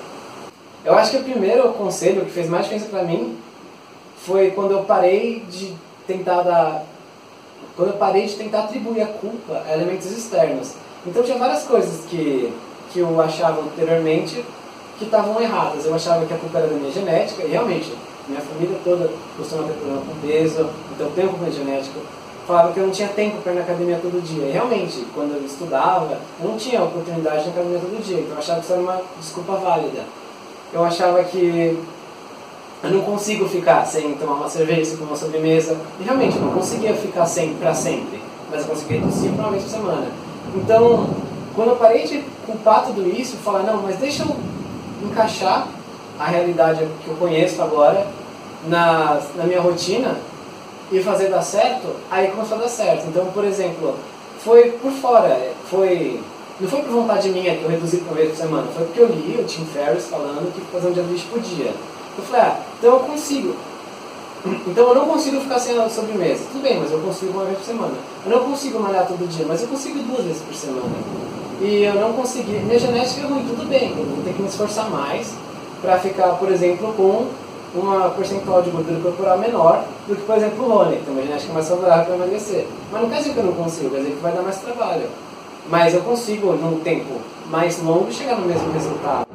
Eu 0.86 0.94
acho 0.94 1.12
que 1.12 1.18
o 1.18 1.24
primeiro 1.24 1.68
conselho 1.74 2.24
que 2.26 2.32
fez 2.32 2.48
mais 2.48 2.66
diferença 2.66 2.90
para 2.90 3.04
mim 3.04 3.36
foi 4.24 4.52
quando 4.52 4.72
eu 4.72 4.84
parei 4.84 5.44
de 5.50 5.74
tentar 6.06 6.44
dar, 6.44 6.86
quando 7.76 7.90
eu 7.90 7.98
parei 7.98 8.28
de 8.28 8.36
tentar 8.36 8.60
atribuir 8.66 9.02
a 9.02 9.08
culpa 9.08 9.64
a 9.68 9.74
elementos 9.74 10.12
externos. 10.12 10.76
Então 11.06 11.24
tinha 11.24 11.40
várias 11.40 11.64
coisas 11.64 12.06
que 12.06 12.54
que 12.92 13.00
eu 13.00 13.22
achava 13.22 13.62
anteriormente 13.62 14.44
que 14.98 15.06
estavam 15.06 15.42
erradas. 15.42 15.86
Eu 15.86 15.96
achava 15.96 16.26
que 16.26 16.34
a 16.34 16.38
culpa 16.38 16.60
era 16.60 16.68
da 16.68 16.76
minha 16.76 16.92
genética, 16.92 17.44
e 17.44 17.50
realmente, 17.50 17.94
minha 18.28 18.42
família 18.42 18.78
toda 18.84 19.10
costuma 19.38 19.64
ter 19.64 19.74
problema 19.74 20.02
com 20.02 20.28
peso, 20.28 20.70
então 20.92 21.12
tenho 21.12 21.30
culpa 21.30 21.52
genética. 21.52 22.00
Falava 22.50 22.74
que 22.74 22.80
eu 22.80 22.88
não 22.88 22.92
tinha 22.92 23.10
tempo 23.10 23.38
para 23.44 23.52
ir 23.52 23.56
na 23.58 23.62
academia 23.62 24.00
todo 24.02 24.24
dia. 24.24 24.48
E 24.48 24.52
realmente, 24.52 25.06
quando 25.14 25.36
eu 25.36 25.46
estudava, 25.46 26.18
eu 26.42 26.50
não 26.50 26.58
tinha 26.58 26.82
oportunidade 26.84 27.46
na 27.46 27.52
academia 27.52 27.78
todo 27.78 28.04
dia, 28.04 28.22
então 28.22 28.32
eu 28.32 28.40
achava 28.40 28.60
que 28.60 28.66
isso 28.66 28.74
era 28.74 28.82
uma 28.82 29.02
desculpa 29.20 29.54
válida. 29.58 30.02
Eu 30.74 30.84
achava 30.84 31.24
que 31.26 31.78
eu 32.82 32.90
não 32.90 33.02
consigo 33.02 33.48
ficar 33.48 33.86
sem 33.86 34.16
tomar 34.16 34.34
uma 34.34 34.50
cerveja, 34.50 34.84
sem 34.84 34.98
comer 34.98 35.12
uma 35.12 35.16
sobremesa. 35.16 35.78
E 36.00 36.04
realmente, 36.04 36.38
eu 36.38 36.42
não 36.42 36.54
conseguia 36.54 36.96
ficar 36.96 37.28
sem 37.28 37.54
para 37.54 37.72
sempre, 37.76 38.20
mas 38.50 38.62
eu 38.62 38.68
conseguia 38.68 39.00
tossir 39.00 39.30
uma 39.30 39.52
vez 39.52 39.62
por 39.62 39.70
semana. 39.70 40.08
Então, 40.56 41.08
quando 41.56 41.68
eu 41.68 41.76
parei 41.76 42.08
de 42.08 42.24
culpar 42.48 42.84
tudo 42.84 43.08
isso, 43.08 43.38
falar, 43.38 43.62
não, 43.62 43.84
mas 43.84 43.98
deixa 43.98 44.24
eu 44.24 44.36
encaixar 45.08 45.68
a 46.18 46.26
realidade 46.26 46.84
que 47.04 47.10
eu 47.10 47.16
conheço 47.18 47.62
agora 47.62 48.08
na, 48.68 49.22
na 49.36 49.44
minha 49.44 49.62
rotina 49.62 50.18
e 50.92 51.02
fazer 51.02 51.30
dar 51.30 51.42
certo, 51.42 51.88
aí 52.10 52.30
começou 52.30 52.58
a 52.58 52.62
dar 52.62 52.70
certo. 52.70 53.08
Então, 53.08 53.26
por 53.26 53.44
exemplo, 53.44 53.96
foi 54.44 54.72
por 54.72 54.92
fora, 54.92 55.52
foi 55.70 56.20
não 56.60 56.68
foi 56.68 56.82
por 56.82 56.92
vontade 56.92 57.30
minha 57.30 57.56
que 57.56 57.64
eu 57.64 57.70
reduzi 57.70 57.98
para 57.98 58.12
uma 58.12 58.18
vez 58.18 58.30
por 58.32 58.38
semana, 58.38 58.68
foi 58.76 58.84
porque 58.86 59.00
eu 59.00 59.08
li 59.08 59.38
o 59.40 59.46
Tim 59.46 59.66
Ferriss 59.66 60.08
falando 60.08 60.54
que 60.54 60.60
fazer 60.72 60.90
um 60.90 60.92
dia 60.92 61.04
lixo 61.04 61.28
por 61.28 61.40
dia. 61.40 61.74
Eu 62.18 62.24
falei, 62.26 62.42
ah, 62.42 62.60
então 62.78 62.94
eu 62.94 63.00
consigo. 63.00 63.56
Então 64.68 64.88
eu 64.90 64.96
não 64.96 65.06
consigo 65.06 65.40
ficar 65.42 65.60
sem 65.60 65.78
a 65.78 65.90
sobremesa. 65.90 66.44
Tudo 66.52 66.62
bem, 66.62 66.80
mas 66.80 66.92
eu 66.92 67.00
consigo 67.00 67.32
uma 67.32 67.46
vez 67.46 67.58
por 67.58 67.66
semana. 67.66 67.94
Eu 68.26 68.32
não 68.32 68.44
consigo 68.46 68.80
malhar 68.80 69.08
todo 69.08 69.28
dia, 69.28 69.46
mas 69.48 69.62
eu 69.62 69.68
consigo 69.68 70.00
duas 70.00 70.26
vezes 70.26 70.42
por 70.42 70.54
semana 70.54 70.96
e 71.62 71.84
eu 71.84 71.96
não 71.96 72.14
consegui. 72.14 72.54
Minha 72.60 72.80
genética 72.80 73.22
é 73.22 73.26
ruim, 73.26 73.46
tudo 73.46 73.68
bem, 73.68 73.90
eu 73.98 74.06
vou 74.06 74.24
ter 74.24 74.34
que 74.34 74.42
me 74.42 74.48
esforçar 74.48 74.90
mais 74.90 75.34
para 75.82 76.00
ficar, 76.00 76.30
por 76.34 76.52
exemplo, 76.52 76.94
com 76.94 77.28
uma 77.76 78.10
percentual 78.10 78.62
de 78.62 78.72
gordura 78.72 79.00
corporal 79.00 79.38
menor 79.38 79.84
do 80.08 80.16
que, 80.16 80.22
por 80.24 80.36
exemplo, 80.36 80.66
o 80.66 80.70
Rony, 80.70 80.98
que 80.98 81.06
tem 81.06 81.14
uma 81.14 81.22
genética 81.22 81.54
mais 81.54 81.66
saudável 81.66 82.06
para 82.06 82.16
emagrecer. 82.16 82.68
Mas 82.92 83.02
não 83.02 83.10
quer 83.10 83.18
dizer 83.18 83.34
que 83.34 83.38
eu 83.38 83.44
não 83.44 83.54
consigo, 83.54 83.90
quer 83.92 83.98
dizer 83.98 84.12
que 84.12 84.22
vai 84.22 84.32
dar 84.32 84.42
mais 84.42 84.58
trabalho. 84.58 85.08
Mas 85.70 85.94
eu 85.94 86.02
consigo, 86.02 86.54
num 86.54 86.80
tempo 86.80 87.14
mais 87.50 87.82
longo, 87.84 88.12
chegar 88.12 88.36
no 88.38 88.48
mesmo 88.48 88.72
resultado. 88.72 89.28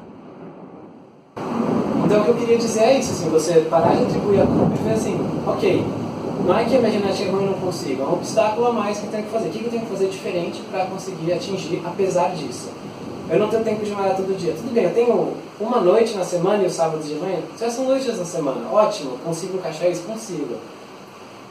Então 2.05 2.21
o 2.21 2.25
que 2.25 2.31
eu 2.31 2.35
queria 2.35 2.59
dizer 2.59 2.83
é 2.83 2.99
isso, 2.99 3.13
assim, 3.13 3.31
você 3.31 3.61
parar 3.71 3.95
de 3.95 4.03
atribuir 4.03 4.41
a 4.43 4.47
culpa 4.47 4.75
e 4.79 4.85
ver 4.85 4.95
assim, 4.95 5.19
ok, 5.47 5.85
não 6.45 6.59
é 6.59 6.65
que 6.65 6.77
a 6.77 6.79
minha 6.79 6.91
genética 6.91 7.29
é 7.29 7.33
ruim 7.33 7.45
e 7.45 7.47
não 7.47 7.55
consigo, 7.55 8.03
é 8.03 8.05
um 8.05 8.13
obstáculo 8.13 8.67
a 8.67 8.73
mais 8.73 8.99
que 8.99 9.07
eu 9.07 9.11
tenho 9.11 9.25
que 9.25 9.31
fazer. 9.31 9.49
O 9.49 9.51
que 9.51 9.65
eu 9.65 9.71
tenho 9.71 9.83
que 9.83 9.91
fazer 9.91 10.09
diferente 10.09 10.61
para 10.71 10.85
conseguir 10.87 11.33
atingir 11.33 11.83
apesar 11.85 12.35
disso? 12.35 12.69
Eu 13.31 13.39
não 13.39 13.49
tenho 13.49 13.65
tempo 13.65 13.85
de 13.85 13.91
malhar 13.93 14.17
todo 14.17 14.37
dia. 14.37 14.55
Tudo 14.55 14.73
bem, 14.73 14.85
eu 14.85 14.95
tenho 14.95 15.35
uma 15.59 15.81
noite 15.81 16.15
na 16.15 16.25
semana 16.25 16.63
e 16.63 16.67
o 16.67 16.71
sábado 16.71 17.03
de 17.03 17.15
manhã. 17.15 17.39
Já 17.59 17.71
são 17.71 17.87
dois 17.87 18.03
dias 18.03 18.19
na 18.19 18.25
semana. 18.25 18.69
Ótimo, 18.71 19.19
consigo 19.25 19.57
encaixar 19.57 19.91
isso? 19.91 20.03
Consigo. 20.03 20.57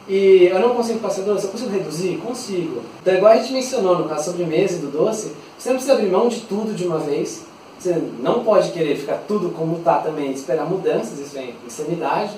E 0.08 0.50
eu 0.52 0.60
não 0.60 0.76
consigo 0.76 1.00
passar 1.00 1.22
doce, 1.22 1.46
eu 1.46 1.52
consigo 1.52 1.72
reduzir? 1.72 2.18
Consigo. 2.18 2.82
Então, 3.02 3.14
igual 3.14 3.32
a 3.32 3.38
gente 3.38 3.54
mencionou 3.54 3.98
no 3.98 4.10
caso 4.10 4.32
sobremesa 4.32 4.76
e 4.76 4.80
do 4.80 4.92
doce, 4.92 5.32
você 5.58 5.70
não 5.70 5.76
precisa 5.76 5.94
abrir 5.94 6.10
mão 6.10 6.28
de 6.28 6.42
tudo 6.42 6.76
de 6.76 6.86
uma 6.86 7.00
vez. 7.00 7.44
Você 7.80 8.02
não 8.20 8.44
pode 8.44 8.72
querer 8.72 8.96
ficar 8.98 9.24
tudo 9.28 9.50
como 9.50 9.78
está 9.78 10.00
também, 10.00 10.32
esperar 10.32 10.66
mudanças, 10.66 11.20
isso 11.20 11.38
é 11.38 11.54
insanidade. 11.66 12.34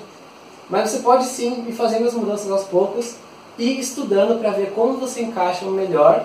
Mas 0.70 0.90
você 0.90 0.98
pode 1.00 1.24
sim 1.24 1.64
ir 1.68 1.72
fazendo 1.72 2.06
as 2.06 2.14
mudanças 2.14 2.50
aos 2.50 2.64
poucos 2.64 3.16
e 3.58 3.78
estudando 3.78 4.38
para 4.40 4.50
ver 4.50 4.72
como 4.72 4.98
você 4.98 5.22
encaixa 5.22 5.64
o 5.64 5.70
melhor 5.70 6.24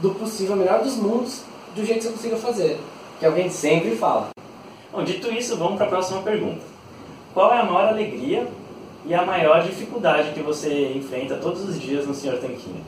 do 0.00 0.10
possível, 0.10 0.54
o 0.54 0.58
melhor 0.58 0.82
dos 0.82 0.96
mundos, 0.96 1.42
do 1.74 1.84
jeito 1.84 2.00
que 2.00 2.04
você 2.04 2.12
consiga 2.12 2.36
fazer. 2.36 2.78
Que 3.18 3.26
o 3.26 3.32
que 3.32 3.40
a 3.40 3.42
gente 3.42 3.54
sempre 3.54 3.96
fala. 3.96 4.30
Bom, 4.92 5.02
dito 5.02 5.32
isso, 5.32 5.56
vamos 5.56 5.76
para 5.76 5.86
a 5.86 5.88
próxima 5.88 6.22
pergunta. 6.22 6.60
Qual 7.32 7.52
é 7.52 7.60
a 7.60 7.64
maior 7.64 7.88
alegria 7.88 8.46
e 9.04 9.12
a 9.12 9.24
maior 9.24 9.62
dificuldade 9.62 10.32
que 10.32 10.40
você 10.40 10.92
enfrenta 10.94 11.36
todos 11.36 11.68
os 11.68 11.80
dias 11.80 12.06
no 12.06 12.14
Senhor 12.14 12.38
Tanquinho? 12.38 12.84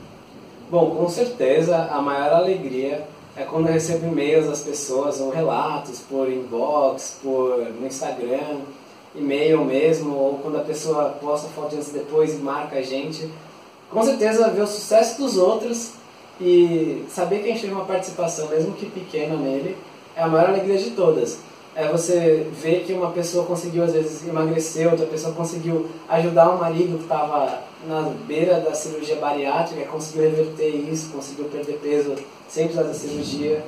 Bom, 0.69 0.95
com 0.95 1.09
certeza 1.09 1.89
a 1.91 2.01
maior 2.01 2.33
alegria 2.33 3.05
é 3.35 3.43
quando 3.43 3.67
eu 3.67 3.73
recebo 3.73 4.07
e-mails 4.07 4.47
das 4.47 4.61
pessoas 4.61 5.19
ou 5.19 5.29
relatos 5.29 5.99
por 5.99 6.31
inbox, 6.31 7.19
por 7.21 7.57
no 7.59 7.85
Instagram, 7.85 8.61
e-mail 9.15 9.63
mesmo, 9.63 10.15
ou 10.15 10.39
quando 10.39 10.57
a 10.57 10.63
pessoa 10.63 11.15
posta 11.21 11.47
foto 11.49 11.75
antes 11.75 11.89
e 11.89 11.93
depois 11.93 12.33
e 12.33 12.37
marca 12.37 12.77
a 12.77 12.81
gente. 12.81 13.29
Com 13.91 14.03
certeza 14.03 14.49
ver 14.49 14.61
o 14.61 14.67
sucesso 14.67 15.21
dos 15.21 15.37
outros 15.37 15.91
e 16.39 17.05
saber 17.09 17.39
que 17.39 17.45
a 17.45 17.51
gente 17.51 17.61
teve 17.61 17.73
uma 17.73 17.85
participação, 17.85 18.49
mesmo 18.49 18.73
que 18.73 18.85
pequena 18.85 19.35
nele, 19.35 19.75
é 20.15 20.23
a 20.23 20.27
maior 20.27 20.49
alegria 20.49 20.77
de 20.77 20.91
todas 20.91 21.39
é 21.77 21.87
você 21.87 22.47
ver 22.59 22.83
que 22.85 22.91
uma 22.91 23.11
pessoa 23.11 23.45
conseguiu 23.45 23.83
às 23.83 23.93
vezes 23.93 24.27
emagrecer, 24.27 24.89
outra 24.89 25.05
pessoa 25.05 25.31
conseguiu 25.35 25.85
ajudar 26.09 26.49
um 26.49 26.57
marido 26.57 26.97
que 26.97 27.03
estava 27.03 27.59
na 27.87 28.01
beira 28.25 28.59
da 28.59 28.73
cirurgia 28.73 29.17
bariátrica, 29.17 29.85
conseguiu 29.85 30.23
reverter 30.23 30.69
isso, 30.69 31.11
conseguiu 31.11 31.45
perder 31.45 31.73
peso 31.73 32.15
sem 32.49 32.63
precisar 32.63 32.87
da 32.87 32.95
cirurgia. 32.95 33.63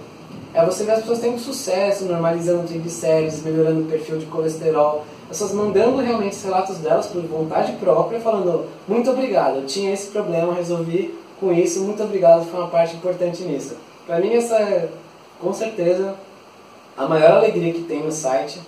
É 0.56 0.66
você 0.66 0.86
ver 0.86 0.94
as 0.94 1.02
pessoas 1.02 1.20
tendo 1.20 1.38
sucesso, 1.38 2.06
normalizando 2.06 2.68
triglicérides, 2.68 3.44
melhorando 3.44 3.82
o 3.82 3.86
perfil 3.86 4.18
de 4.18 4.26
colesterol, 4.26 5.06
as 5.30 5.38
pessoas 5.38 5.52
mandando 5.52 5.98
realmente 5.98 6.36
os 6.36 6.44
relatos 6.44 6.78
delas 6.78 7.06
por 7.06 7.22
vontade 7.22 7.74
própria, 7.74 8.20
falando 8.20 8.66
muito 8.88 9.12
obrigado, 9.12 9.58
eu 9.58 9.68
tinha 9.68 9.94
esse 9.94 10.08
problema, 10.08 10.56
resolvi 10.56 11.14
com 11.40 11.54
isso, 11.54 11.82
muito 11.82 12.04
obrigado, 12.04 12.46
foi 12.50 12.60
uma 12.60 12.70
parte 12.70 12.96
importante 12.96 13.44
nisso. 13.44 13.76
Para 14.06 14.20
mim 14.20 14.34
essa 14.34 14.56
é, 14.56 14.90
com 15.40 15.54
certeza, 15.54 16.16
a 16.98 17.08
maior 17.08 17.38
alegria 17.38 17.74
que 17.74 17.84
tem 17.84 18.04
no 18.04 18.12
site 18.12 18.60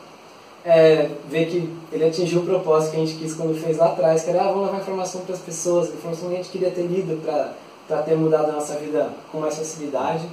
é 0.63 1.09
ver 1.27 1.47
que 1.47 1.69
ele 1.91 2.05
atingiu 2.05 2.41
o 2.41 2.45
propósito 2.45 2.91
que 2.91 2.97
a 2.97 3.05
gente 3.05 3.17
quis 3.17 3.33
quando 3.33 3.59
fez 3.59 3.77
lá 3.77 3.87
atrás, 3.87 4.23
que 4.23 4.29
era, 4.29 4.41
ah, 4.41 4.51
vamos 4.51 4.67
levar 4.67 4.79
informação 4.79 5.21
para 5.21 5.35
as 5.35 5.41
pessoas, 5.41 5.89
informação 5.89 6.29
que 6.29 6.35
a 6.35 6.37
gente 6.37 6.49
queria 6.49 6.69
ter 6.71 6.83
lido 6.83 7.19
para 7.21 8.01
ter 8.03 8.15
mudado 8.15 8.49
a 8.49 8.53
nossa 8.53 8.75
vida 8.75 9.09
com 9.31 9.39
mais 9.39 9.57
facilidade. 9.57 10.23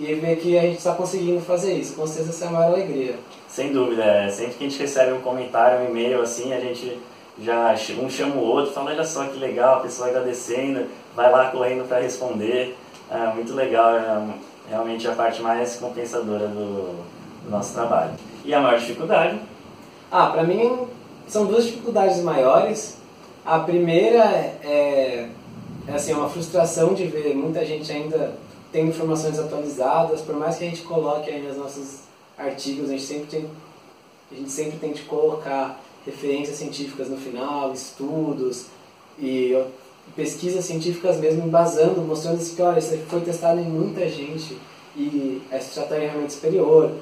E 0.00 0.14
ver 0.14 0.36
que 0.36 0.56
a 0.56 0.62
gente 0.62 0.78
está 0.78 0.94
conseguindo 0.94 1.40
fazer 1.40 1.72
isso, 1.72 1.94
com 1.94 2.06
certeza 2.06 2.30
essa 2.30 2.44
é 2.44 2.48
a 2.48 2.50
maior 2.52 2.72
alegria. 2.72 3.16
Sem 3.48 3.72
dúvida, 3.72 4.04
é. 4.04 4.30
sempre 4.30 4.52
que 4.52 4.64
a 4.64 4.68
gente 4.68 4.80
recebe 4.80 5.12
um 5.12 5.20
comentário, 5.20 5.80
um 5.80 5.90
e-mail 5.90 6.22
assim, 6.22 6.52
a 6.52 6.60
gente 6.60 7.00
já 7.42 7.74
um 8.00 8.10
chama 8.10 8.36
o 8.36 8.44
outro, 8.44 8.72
fala, 8.72 8.90
olha 8.90 9.04
só 9.04 9.24
que 9.26 9.38
legal, 9.38 9.78
a 9.78 9.80
pessoa 9.80 10.08
agradecendo, 10.08 10.86
vai 11.14 11.30
lá 11.30 11.50
correndo 11.50 11.86
para 11.86 12.00
responder. 12.00 12.76
É 13.10 13.32
muito 13.34 13.54
legal, 13.54 13.94
é 13.94 14.34
realmente 14.68 15.06
a 15.08 15.12
parte 15.12 15.40
mais 15.40 15.76
compensadora 15.76 16.48
do, 16.48 17.04
do 17.44 17.50
nosso 17.50 17.72
trabalho. 17.74 18.12
E 18.44 18.52
a 18.52 18.60
maior 18.60 18.78
dificuldade? 18.78 19.38
Ah, 20.10 20.26
para 20.26 20.42
mim 20.42 20.86
são 21.26 21.46
duas 21.46 21.64
dificuldades 21.64 22.20
maiores. 22.22 22.98
A 23.44 23.60
primeira 23.60 24.24
é, 24.24 25.28
é 25.86 25.94
assim, 25.94 26.12
uma 26.12 26.28
frustração 26.28 26.92
de 26.92 27.06
ver 27.06 27.34
muita 27.34 27.64
gente 27.64 27.90
ainda 27.90 28.34
tendo 28.70 28.88
informações 28.88 29.38
atualizadas, 29.38 30.20
por 30.20 30.34
mais 30.36 30.56
que 30.56 30.64
a 30.64 30.68
gente 30.68 30.82
coloque 30.82 31.30
aí 31.30 31.42
nos 31.42 31.56
nossos 31.56 32.00
artigos, 32.36 32.90
a 32.90 32.92
gente 32.92 33.02
sempre 33.02 33.26
tem, 33.26 33.50
a 34.30 34.34
gente 34.34 34.50
sempre 34.50 34.78
tem 34.78 34.92
que 34.92 35.02
colocar 35.04 35.80
referências 36.08 36.56
científicas 36.56 37.08
no 37.08 37.18
final, 37.18 37.72
estudos 37.72 38.66
e 39.18 39.54
pesquisas 40.16 40.64
científicas 40.64 41.18
mesmo 41.18 41.46
embasando, 41.46 42.00
mostrando 42.00 42.42
que 42.42 42.62
olha, 42.62 42.78
isso 42.78 42.96
foi 43.08 43.20
testado 43.20 43.60
em 43.60 43.64
muita 43.64 44.08
gente 44.08 44.56
e 44.96 45.42
essa 45.50 45.68
estratégia 45.68 46.06
é 46.06 46.08
realmente 46.08 46.32
superior 46.32 46.92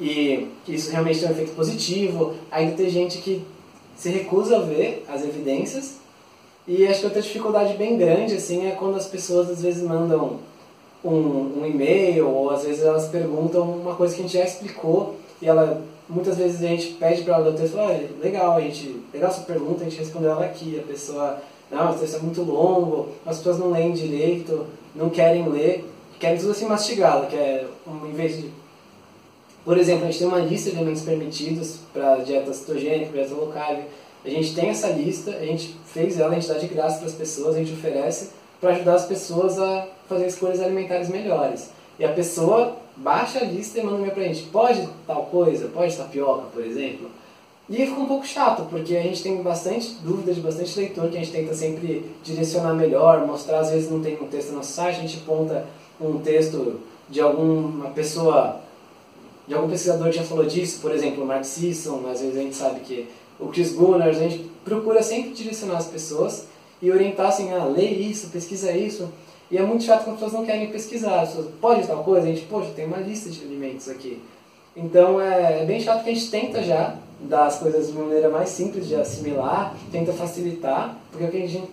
e 0.00 0.48
isso 0.66 0.90
realmente 0.90 1.20
tem 1.20 1.28
um 1.28 1.32
efeito 1.32 1.52
positivo. 1.52 2.34
Ainda 2.50 2.74
tem 2.74 2.88
gente 2.88 3.18
que 3.18 3.44
se 3.94 4.08
recusa 4.08 4.56
a 4.56 4.60
ver 4.60 5.04
as 5.08 5.22
evidências. 5.22 5.98
E 6.66 6.86
acho 6.86 7.00
que 7.00 7.06
outra 7.06 7.20
dificuldade 7.20 7.76
bem 7.76 7.98
grande 7.98 8.34
assim 8.34 8.66
é 8.66 8.70
quando 8.70 8.96
as 8.96 9.06
pessoas 9.06 9.50
às 9.50 9.60
vezes 9.60 9.82
mandam 9.82 10.38
um, 11.04 11.60
um 11.60 11.66
e-mail 11.66 12.26
ou 12.26 12.50
às 12.50 12.64
vezes 12.64 12.82
elas 12.82 13.08
perguntam 13.08 13.62
uma 13.62 13.94
coisa 13.94 14.14
que 14.14 14.20
a 14.20 14.24
gente 14.24 14.38
já 14.38 14.44
explicou 14.44 15.16
e 15.42 15.46
ela 15.46 15.82
muitas 16.08 16.36
vezes 16.36 16.62
a 16.62 16.68
gente 16.68 16.94
pede 16.94 17.22
para 17.22 17.40
o 17.40 17.52
texto, 17.52 17.76
olha, 17.76 18.08
legal, 18.22 18.56
a 18.56 18.60
gente, 18.60 19.00
legal 19.12 19.30
sua 19.30 19.44
pergunta, 19.44 19.82
a 19.82 19.84
gente 19.84 19.98
respondeu 19.98 20.32
ela 20.32 20.44
aqui, 20.44 20.78
a 20.78 20.86
pessoa, 20.86 21.38
não, 21.70 21.92
o 21.92 21.98
texto 21.98 22.16
é 22.16 22.20
muito 22.20 22.42
longo, 22.42 23.08
as 23.24 23.38
pessoas 23.38 23.58
não 23.58 23.70
leem 23.70 23.92
direito, 23.92 24.66
não 24.94 25.08
querem 25.08 25.48
ler, 25.48 25.84
querem 26.18 26.38
tudo 26.38 26.52
assim 26.52 26.66
mastigado, 26.66 27.26
que 27.26 27.36
é, 27.36 27.66
um, 27.86 28.06
em 28.06 28.12
vez 28.12 28.36
de 28.36 28.50
por 29.64 29.78
exemplo, 29.78 30.04
a 30.04 30.06
gente 30.08 30.18
tem 30.18 30.28
uma 30.28 30.40
lista 30.40 30.70
de 30.70 30.76
alimentos 30.76 31.02
permitidos 31.02 31.78
para 31.92 32.16
dieta 32.16 32.52
cetogênica, 32.52 33.10
para 33.10 33.22
dieta 33.22 33.34
low 33.34 33.46
carb. 33.48 33.78
A 34.22 34.28
gente 34.28 34.54
tem 34.54 34.68
essa 34.68 34.88
lista, 34.88 35.30
a 35.30 35.44
gente 35.44 35.74
fez 35.86 36.20
ela, 36.20 36.32
a 36.32 36.34
gente 36.34 36.48
dá 36.48 36.58
de 36.58 36.66
graça 36.66 36.98
para 36.98 37.06
as 37.06 37.14
pessoas, 37.14 37.56
a 37.56 37.58
gente 37.58 37.72
oferece 37.72 38.30
para 38.60 38.70
ajudar 38.70 38.94
as 38.94 39.06
pessoas 39.06 39.58
a 39.58 39.86
fazer 40.06 40.26
escolhas 40.26 40.60
alimentares 40.60 41.08
melhores. 41.08 41.70
E 41.98 42.04
a 42.04 42.12
pessoa 42.12 42.76
baixa 42.96 43.40
a 43.40 43.44
lista 43.44 43.78
e 43.78 43.82
manda 43.82 43.96
um 43.96 44.08
para 44.08 44.22
a 44.22 44.28
gente. 44.28 44.42
Pode 44.44 44.88
tal 45.06 45.26
coisa? 45.26 45.68
Pode 45.68 45.96
tapioca, 45.96 46.46
por 46.52 46.64
exemplo? 46.64 47.10
E 47.68 47.76
aí 47.76 47.86
fica 47.86 48.00
um 48.00 48.06
pouco 48.06 48.26
chato, 48.26 48.66
porque 48.68 48.94
a 48.94 49.02
gente 49.02 49.22
tem 49.22 49.42
bastante 49.42 49.94
dúvida 50.02 50.34
de 50.34 50.40
bastante 50.40 50.78
leitor 50.78 51.08
que 51.08 51.16
a 51.16 51.20
gente 51.20 51.32
tenta 51.32 51.54
sempre 51.54 52.04
direcionar 52.22 52.74
melhor, 52.74 53.26
mostrar, 53.26 53.60
às 53.60 53.70
vezes 53.70 53.90
não 53.90 54.02
tem 54.02 54.18
um 54.20 54.26
texto 54.26 54.50
no 54.50 54.56
nosso 54.58 54.72
site, 54.72 54.98
a 54.98 55.00
gente 55.00 55.16
aponta 55.16 55.66
um 55.98 56.18
texto 56.18 56.80
de 57.08 57.20
alguma 57.20 57.90
pessoa 57.90 58.60
de 59.46 59.54
algum 59.54 59.68
pesquisador 59.68 60.10
já 60.10 60.22
falou 60.22 60.46
disso, 60.46 60.80
por 60.80 60.90
exemplo, 60.90 61.22
o 61.22 61.26
Mark 61.26 61.44
Sisson, 61.44 62.02
às 62.10 62.20
vezes 62.20 62.36
a 62.36 62.40
gente 62.40 62.56
sabe 62.56 62.80
que 62.80 63.08
o 63.38 63.48
Chris 63.48 63.72
Gunners, 63.72 64.16
a 64.16 64.20
gente 64.20 64.50
procura 64.64 65.02
sempre 65.02 65.32
direcionar 65.32 65.78
as 65.78 65.86
pessoas 65.86 66.46
e 66.80 66.90
orientar 66.90 67.26
assim, 67.26 67.52
ah, 67.52 67.64
lê 67.64 67.86
isso, 67.86 68.28
pesquisa 68.28 68.72
isso. 68.72 69.10
E 69.54 69.56
é 69.56 69.62
muito 69.62 69.84
chato 69.84 70.02
quando 70.02 70.14
as 70.14 70.20
pessoas 70.20 70.32
não 70.32 70.44
querem 70.44 70.66
pesquisar. 70.66 71.20
As 71.20 71.28
pessoas, 71.28 71.54
pode 71.60 71.86
tal 71.86 72.02
coisa? 72.02 72.26
A 72.26 72.28
gente, 72.28 72.44
poxa, 72.46 72.72
tem 72.74 72.86
uma 72.86 72.96
lista 72.96 73.30
de 73.30 73.40
alimentos 73.44 73.88
aqui. 73.88 74.20
Então 74.76 75.20
é, 75.20 75.62
é 75.62 75.64
bem 75.64 75.78
chato 75.78 76.02
que 76.02 76.10
a 76.10 76.12
gente 76.12 76.28
tenta 76.28 76.60
já 76.60 76.96
dar 77.20 77.46
as 77.46 77.58
coisas 77.58 77.86
de 77.86 77.92
uma 77.92 78.06
maneira 78.06 78.28
mais 78.28 78.48
simples 78.48 78.88
de 78.88 78.96
assimilar, 78.96 79.72
tenta 79.92 80.12
facilitar, 80.12 80.98
porque 81.08 81.24
é 81.24 81.28
o 81.28 81.30
que 81.30 81.36
a 81.36 81.46
gente, 81.46 81.70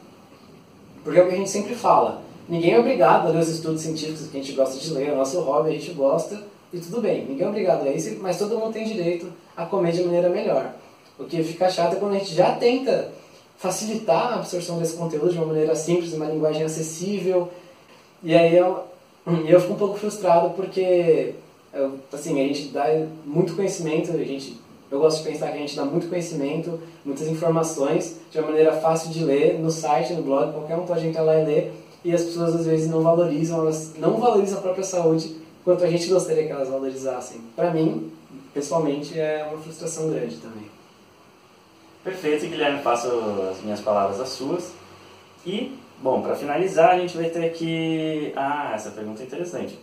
porque 1.04 1.20
é 1.20 1.24
o 1.24 1.28
que 1.28 1.34
a 1.34 1.38
gente 1.38 1.50
sempre 1.50 1.74
fala. 1.74 2.22
Ninguém 2.48 2.74
é 2.74 2.80
obrigado 2.80 3.26
a 3.26 3.32
ler 3.32 3.39
os 3.39 3.50
estudos 3.50 3.82
científicos 3.82 4.28
que 4.28 4.38
a 4.38 4.39
gente 4.39 4.54
gosta 4.56 4.80
de 4.80 4.94
ler, 4.94 5.10
é 5.10 5.13
o 5.13 5.17
nosso 5.17 5.41
hobby, 5.41 5.70
a 5.70 5.74
gente 5.74 5.91
gosta, 5.94 6.39
e 6.72 6.78
tudo 6.78 7.02
bem, 7.02 7.26
ninguém 7.26 7.48
é 7.48 7.50
obrigado 7.50 7.88
a 7.88 7.89
isso, 7.89 8.15
mas 8.22 8.38
todo 8.38 8.60
mundo 8.60 8.74
tem 8.74 8.86
direito 8.86 9.26
a 9.58 9.65
comer 9.65 9.91
de 9.91 10.04
maneira 10.04 10.30
melhor. 10.30 10.72
O 11.17 11.24
que 11.24 11.41
fica 11.44 11.67
chato 11.67 11.94
é 11.94 11.96
quando 11.96 12.13
a 12.13 12.20
gente 12.20 12.36
já 12.36 12.52
tenta 12.52 13.12
facilitar 13.58 14.34
a 14.34 14.36
absorção 14.36 14.78
desse 14.78 14.96
conteúdo 14.96 15.32
de 15.32 15.38
uma 15.38 15.48
maneira 15.48 15.76
simples, 15.76 16.13
uma 16.13 16.26
linguagem 16.26 16.63
acessível. 16.63 17.50
E 18.23 18.36
aí 18.36 18.55
eu, 18.55 18.84
eu 19.47 19.60
fico 19.60 19.73
um 19.73 19.77
pouco 19.77 19.97
frustrado 19.97 20.51
porque 20.51 21.34
eu, 21.73 21.99
assim, 22.12 22.39
a 22.41 22.47
gente 22.47 22.67
dá 22.67 22.86
muito 23.25 23.55
conhecimento, 23.55 24.12
a 24.12 24.23
gente, 24.23 24.60
eu 24.91 24.99
gosto 24.99 25.23
de 25.23 25.29
pensar 25.29 25.47
que 25.47 25.57
a 25.57 25.62
gente 25.62 25.75
dá 25.75 25.86
muito 25.86 26.07
conhecimento, 26.07 26.79
muitas 27.03 27.27
informações 27.27 28.17
de 28.29 28.38
uma 28.39 28.47
maneira 28.47 28.73
fácil 28.73 29.10
de 29.12 29.23
ler 29.23 29.60
no 29.60 29.71
site, 29.71 30.13
no 30.13 30.21
blog, 30.21 30.53
qualquer 30.53 30.75
um 30.75 30.86
pode 30.86 31.07
entrar 31.07 31.23
lá 31.23 31.39
e 31.39 31.45
ler. 31.45 31.73
E 32.03 32.13
as 32.13 32.23
pessoas 32.23 32.55
às 32.55 32.65
vezes 32.65 32.89
não 32.89 33.01
valorizam, 33.01 33.60
elas 33.60 33.93
não 33.97 34.17
valorizam 34.17 34.60
a 34.60 34.62
própria 34.62 34.84
saúde 34.84 35.36
quanto 35.63 35.84
a 35.84 35.88
gente 35.89 36.07
gostaria 36.07 36.45
que 36.45 36.51
elas 36.51 36.69
valorizassem. 36.69 37.41
Para 37.55 37.71
mim, 37.71 38.12
pessoalmente, 38.53 39.19
é 39.19 39.47
uma 39.49 39.62
frustração 39.62 40.10
grande 40.10 40.38
também. 40.38 40.65
Perfeito, 42.03 42.47
Guilherme, 42.47 42.81
faço 42.81 43.07
as 43.51 43.62
minhas 43.62 43.79
palavras 43.79 44.19
as 44.19 44.29
suas. 44.29 44.71
E, 45.45 45.77
bom, 46.01 46.21
para 46.21 46.36
finalizar, 46.36 46.91
a 46.91 46.99
gente 46.99 47.17
vai 47.17 47.30
ter 47.30 47.45
aqui. 47.45 48.32
Ah, 48.36 48.71
essa 48.75 48.91
pergunta 48.91 49.23
é 49.23 49.25
interessante. 49.25 49.80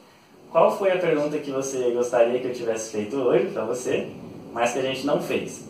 Qual 0.50 0.76
foi 0.76 0.92
a 0.92 0.98
pergunta 0.98 1.38
que 1.38 1.50
você 1.50 1.90
gostaria 1.90 2.40
que 2.40 2.46
eu 2.46 2.54
tivesse 2.54 2.90
feito 2.90 3.16
hoje 3.16 3.48
para 3.48 3.64
você, 3.64 4.08
mas 4.52 4.72
que 4.72 4.78
a 4.78 4.82
gente 4.82 5.04
não 5.04 5.20
fez? 5.20 5.64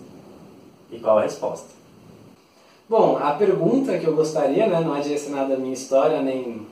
E 0.91 0.99
qual 0.99 1.19
a 1.19 1.23
resposta? 1.23 1.67
Bom, 2.89 3.19
a 3.19 3.33
pergunta 3.33 3.99
que 3.99 4.07
eu 4.07 4.15
gostaria, 4.15 4.67
né, 4.67 4.81
não 4.81 4.97
é 4.97 5.01
direcionada 5.01 5.55
à 5.55 5.59
minha 5.59 5.75
história, 5.75 6.23
nem, 6.23 6.67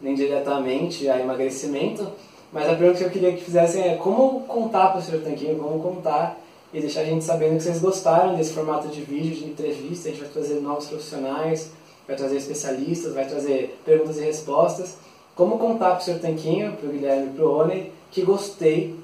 nem 0.00 0.14
diretamente 0.14 1.08
a 1.08 1.20
emagrecimento, 1.20 2.10
Mas 2.52 2.68
a 2.68 2.74
pergunta 2.74 2.98
que 2.98 3.04
eu 3.04 3.10
queria 3.10 3.32
que 3.32 3.44
fizessem 3.44 3.82
é 3.82 3.96
como 3.96 4.40
contar 4.40 4.88
para 4.88 4.98
o 4.98 5.02
Sr. 5.02 5.22
Tanquinho, 5.22 5.58
como 5.58 5.82
contar 5.82 6.38
e 6.72 6.80
deixar 6.80 7.00
a 7.00 7.04
gente 7.04 7.24
sabendo 7.24 7.56
que 7.56 7.62
vocês 7.62 7.80
gostaram 7.80 8.34
desse 8.34 8.52
formato 8.52 8.88
de 8.88 9.00
vídeo, 9.00 9.34
de 9.34 9.44
entrevista. 9.44 10.08
A 10.08 10.12
gente 10.12 10.20
vai 10.20 10.30
trazer 10.30 10.60
novos 10.60 10.86
profissionais, 10.86 11.70
vai 12.06 12.16
trazer 12.16 12.36
especialistas, 12.36 13.14
vai 13.14 13.26
trazer 13.26 13.78
perguntas 13.84 14.18
e 14.18 14.22
respostas. 14.22 14.96
Como 15.34 15.58
contar 15.58 15.92
para 15.92 15.98
o 15.98 16.02
Sr. 16.02 16.20
Tanquinho, 16.20 16.72
para 16.76 16.88
o 16.88 16.92
Guilherme 16.92 17.28
e 17.28 17.30
para 17.30 17.44
o 17.44 17.56
Rony 17.56 17.92
que 18.10 18.22
gostei, 18.22 18.94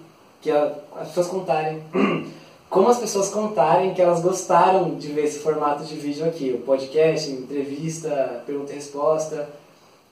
que 0.41 0.51
as 0.51 1.09
pessoas 1.09 1.27
contarem. 1.27 1.83
como 2.69 2.89
as 2.89 2.99
pessoas 2.99 3.31
contarem 3.31 3.95
que 3.95 4.03
elas 4.03 4.21
gostaram 4.21 4.95
de 4.97 5.09
ver 5.09 5.25
esse 5.25 5.39
formato 5.39 5.85
de 5.85 5.95
vídeo 5.95 6.27
aqui, 6.27 6.53
o 6.53 6.59
podcast, 6.59 7.31
entrevista, 7.31 8.43
pergunta 8.47 8.73
e 8.73 8.75
resposta. 8.75 9.49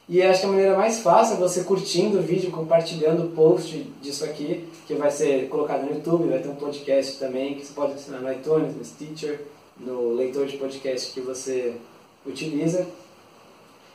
E 0.09 0.23
acho 0.23 0.41
que 0.41 0.47
a 0.47 0.51
maneira 0.51 0.77
mais 0.77 1.01
fácil 1.01 1.35
é 1.35 1.39
você 1.39 1.65
curtindo 1.65 2.19
o 2.19 2.23
vídeo, 2.23 2.51
compartilhando 2.51 3.25
o 3.25 3.29
post 3.31 3.77
disso 4.01 4.25
aqui, 4.25 4.67
que 4.87 4.95
vai 4.95 5.11
ser 5.11 5.49
colocado 5.49 5.83
no 5.83 5.95
YouTube, 5.95 6.31
vai 6.31 6.39
ter 6.39 6.49
um 6.49 6.55
podcast 6.55 7.19
também, 7.19 7.57
que 7.57 7.67
você 7.67 7.75
pode 7.75 7.95
assinar 7.95 8.23
no 8.23 8.33
iTunes, 8.33 8.75
no 8.75 8.85
Stitcher, 8.85 9.41
no 9.77 10.15
leitor 10.15 10.47
de 10.47 10.57
podcast 10.57 11.13
que 11.13 11.21
você 11.21 11.77
utiliza. 12.27 12.87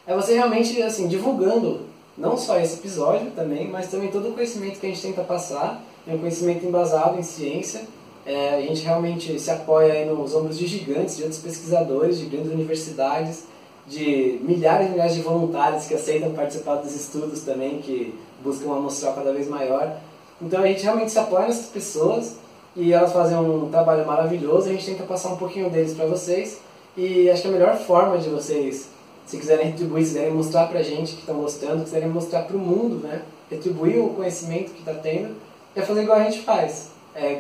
É 0.06 0.16
você 0.16 0.34
realmente, 0.34 0.82
assim, 0.82 1.08
divulgando 1.08 1.82
não 2.18 2.38
só 2.38 2.60
esse 2.60 2.76
episódio 2.76 3.32
também, 3.32 3.70
mas 3.70 3.90
também 3.90 4.12
todo 4.12 4.30
o 4.30 4.34
conhecimento 4.34 4.80
que 4.80 4.86
a 4.86 4.90
gente 4.90 5.02
tenta 5.02 5.24
passar, 5.24 5.82
é 6.08 6.14
um 6.14 6.18
conhecimento 6.18 6.66
embasado 6.66 7.20
em 7.20 7.24
ciência, 7.24 7.82
é, 8.26 8.56
a 8.56 8.62
gente 8.62 8.84
realmente 8.84 9.40
se 9.40 9.50
apoia 9.50 10.06
nos 10.06 10.36
ombros 10.36 10.58
de 10.58 10.68
gigantes, 10.68 11.18
de 11.18 11.24
outros 11.24 11.42
pesquisadores, 11.42 12.20
de 12.20 12.26
grandes 12.26 12.52
universidades, 12.52 13.46
de 13.88 14.40
milhares 14.44 14.88
e 14.88 14.92
milhares 14.92 15.16
de 15.16 15.22
voluntários 15.22 15.88
que 15.88 15.96
aceitam 15.96 16.32
participar 16.32 16.76
dos 16.76 16.96
estudos 16.96 17.42
também, 17.42 17.80
que 17.80 18.14
buscam 18.44 18.68
uma 18.68 18.78
amostral 18.78 19.14
cada 19.14 19.34
vez 19.34 19.48
maior. 19.48 19.98
Então 20.40 20.62
a 20.64 20.68
gente 20.68 20.84
realmente 20.84 21.12
se 21.12 21.20
apoia 21.20 21.48
nessas 21.48 21.68
pessoas 21.68 22.36
e 22.76 22.94
elas 22.94 23.12
fazem 23.12 23.38
um 23.38 23.70
trabalho 23.70 24.06
maravilhoso, 24.06 24.70
a 24.70 24.72
gente 24.72 24.86
tenta 24.86 25.04
passar 25.04 25.30
um 25.30 25.38
pouquinho 25.38 25.70
deles 25.70 25.94
para 25.94 26.06
vocês 26.06 26.60
e 26.96 27.30
acho 27.30 27.44
que 27.44 27.48
a 27.48 27.52
melhor 27.52 27.78
forma 27.78 28.18
de 28.18 28.30
vocês, 28.30 28.90
se 29.26 29.38
quiserem 29.38 29.68
retribuir, 29.68 30.04
se 30.04 30.14
quiserem 30.14 30.34
mostrar 30.34 30.68
pra 30.68 30.82
gente 30.82 31.14
que 31.14 31.20
estão 31.20 31.36
gostando, 31.36 31.84
quiserem 31.84 32.10
mostrar 32.10 32.44
para 32.44 32.56
o 32.56 32.60
mundo, 32.60 32.96
né, 33.08 33.22
retribuir 33.50 34.00
o 34.00 34.14
conhecimento 34.14 34.72
que 34.72 34.80
está 34.80 34.94
tendo, 34.94 35.36
é 35.76 35.82
fazer 35.82 36.04
igual 36.04 36.20
a 36.20 36.24
gente 36.24 36.42
faz, 36.42 36.92
é, 37.16 37.40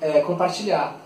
é 0.00 0.20
compartilhar. 0.20 0.96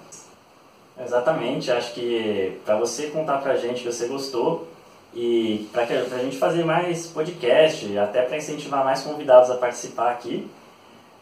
Exatamente, 0.98 1.70
acho 1.70 1.94
que 1.94 2.59
para 2.64 2.76
você 2.76 3.09
contar 3.09 3.38
pra 3.38 3.57
gente 3.57 3.83
que 3.83 3.92
você 3.92 4.07
gostou 4.07 4.68
e 5.14 5.68
para 5.72 5.83
a 5.83 6.18
gente 6.18 6.38
fazer 6.38 6.64
mais 6.64 7.07
podcast, 7.07 7.98
até 7.98 8.22
para 8.22 8.37
incentivar 8.37 8.85
mais 8.85 9.02
convidados 9.02 9.50
a 9.50 9.57
participar 9.57 10.11
aqui, 10.11 10.48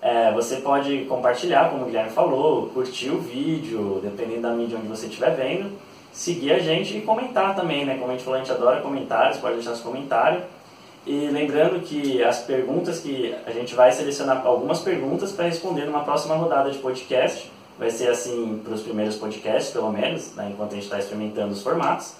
é, 0.02 0.33
você 0.33 0.56
pode 0.56 1.04
compartilhar, 1.04 1.70
como 1.70 1.83
o 1.83 1.87
Guilherme 1.87 2.11
falou, 2.11 2.68
curtir 2.70 3.11
o 3.11 3.18
vídeo, 3.18 4.00
dependendo 4.02 4.42
da 4.42 4.52
mídia 4.52 4.78
onde 4.78 4.88
você 4.88 5.06
estiver 5.06 5.35
vendo, 5.37 5.70
seguir 6.12 6.52
a 6.52 6.58
gente 6.58 6.96
e 6.96 7.02
comentar 7.02 7.54
também, 7.54 7.84
né? 7.84 7.96
Como 7.98 8.10
a 8.10 8.14
gente 8.14 8.24
falou, 8.24 8.38
a 8.38 8.42
gente 8.42 8.52
adora 8.52 8.80
comentários, 8.80 9.38
pode 9.38 9.56
deixar 9.56 9.72
os 9.72 9.80
comentários. 9.80 10.44
E 11.06 11.28
lembrando 11.28 11.80
que 11.80 12.22
as 12.22 12.40
perguntas 12.40 13.00
que 13.00 13.34
a 13.46 13.50
gente 13.50 13.74
vai 13.74 13.90
selecionar 13.90 14.44
algumas 14.46 14.80
perguntas 14.80 15.32
para 15.32 15.46
responder 15.46 15.86
numa 15.86 16.04
próxima 16.04 16.34
rodada 16.34 16.70
de 16.70 16.78
podcast. 16.78 17.50
Vai 17.78 17.90
ser 17.90 18.10
assim 18.10 18.60
para 18.62 18.74
os 18.74 18.82
primeiros 18.82 19.16
podcasts, 19.16 19.72
pelo 19.72 19.90
menos, 19.90 20.34
né, 20.34 20.50
enquanto 20.52 20.72
a 20.72 20.74
gente 20.74 20.84
está 20.84 20.98
experimentando 20.98 21.54
os 21.54 21.62
formatos. 21.62 22.12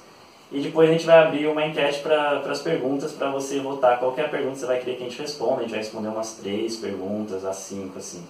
E 0.51 0.59
depois 0.59 0.89
a 0.89 0.93
gente 0.93 1.05
vai 1.05 1.19
abrir 1.19 1.47
uma 1.47 1.65
enquete 1.67 2.01
para 2.01 2.39
as 2.39 2.63
perguntas 2.63 3.13
para 3.13 3.31
você 3.31 3.61
votar. 3.61 3.99
Qualquer 3.99 4.31
pergunta 4.31 4.57
você 4.57 4.67
vai 4.67 4.79
querer 4.79 4.97
que 4.97 5.05
a 5.05 5.09
gente 5.09 5.21
responda. 5.21 5.59
A 5.59 5.61
gente 5.61 5.71
vai 5.71 5.81
responder 5.81 6.09
umas 6.09 6.33
três 6.33 6.77
perguntas, 6.77 7.45
a 7.45 7.53
cinco, 7.53 7.99
assim. 7.99 8.27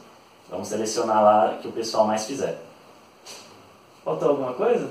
Vamos 0.51 0.69
selecionar 0.69 1.23
lá 1.23 1.59
que 1.63 1.69
o 1.69 1.73
pessoal 1.73 2.07
mais 2.07 2.27
fizer. 2.27 2.59
Faltou 4.05 4.31
alguma 4.31 4.53
coisa? 4.53 4.91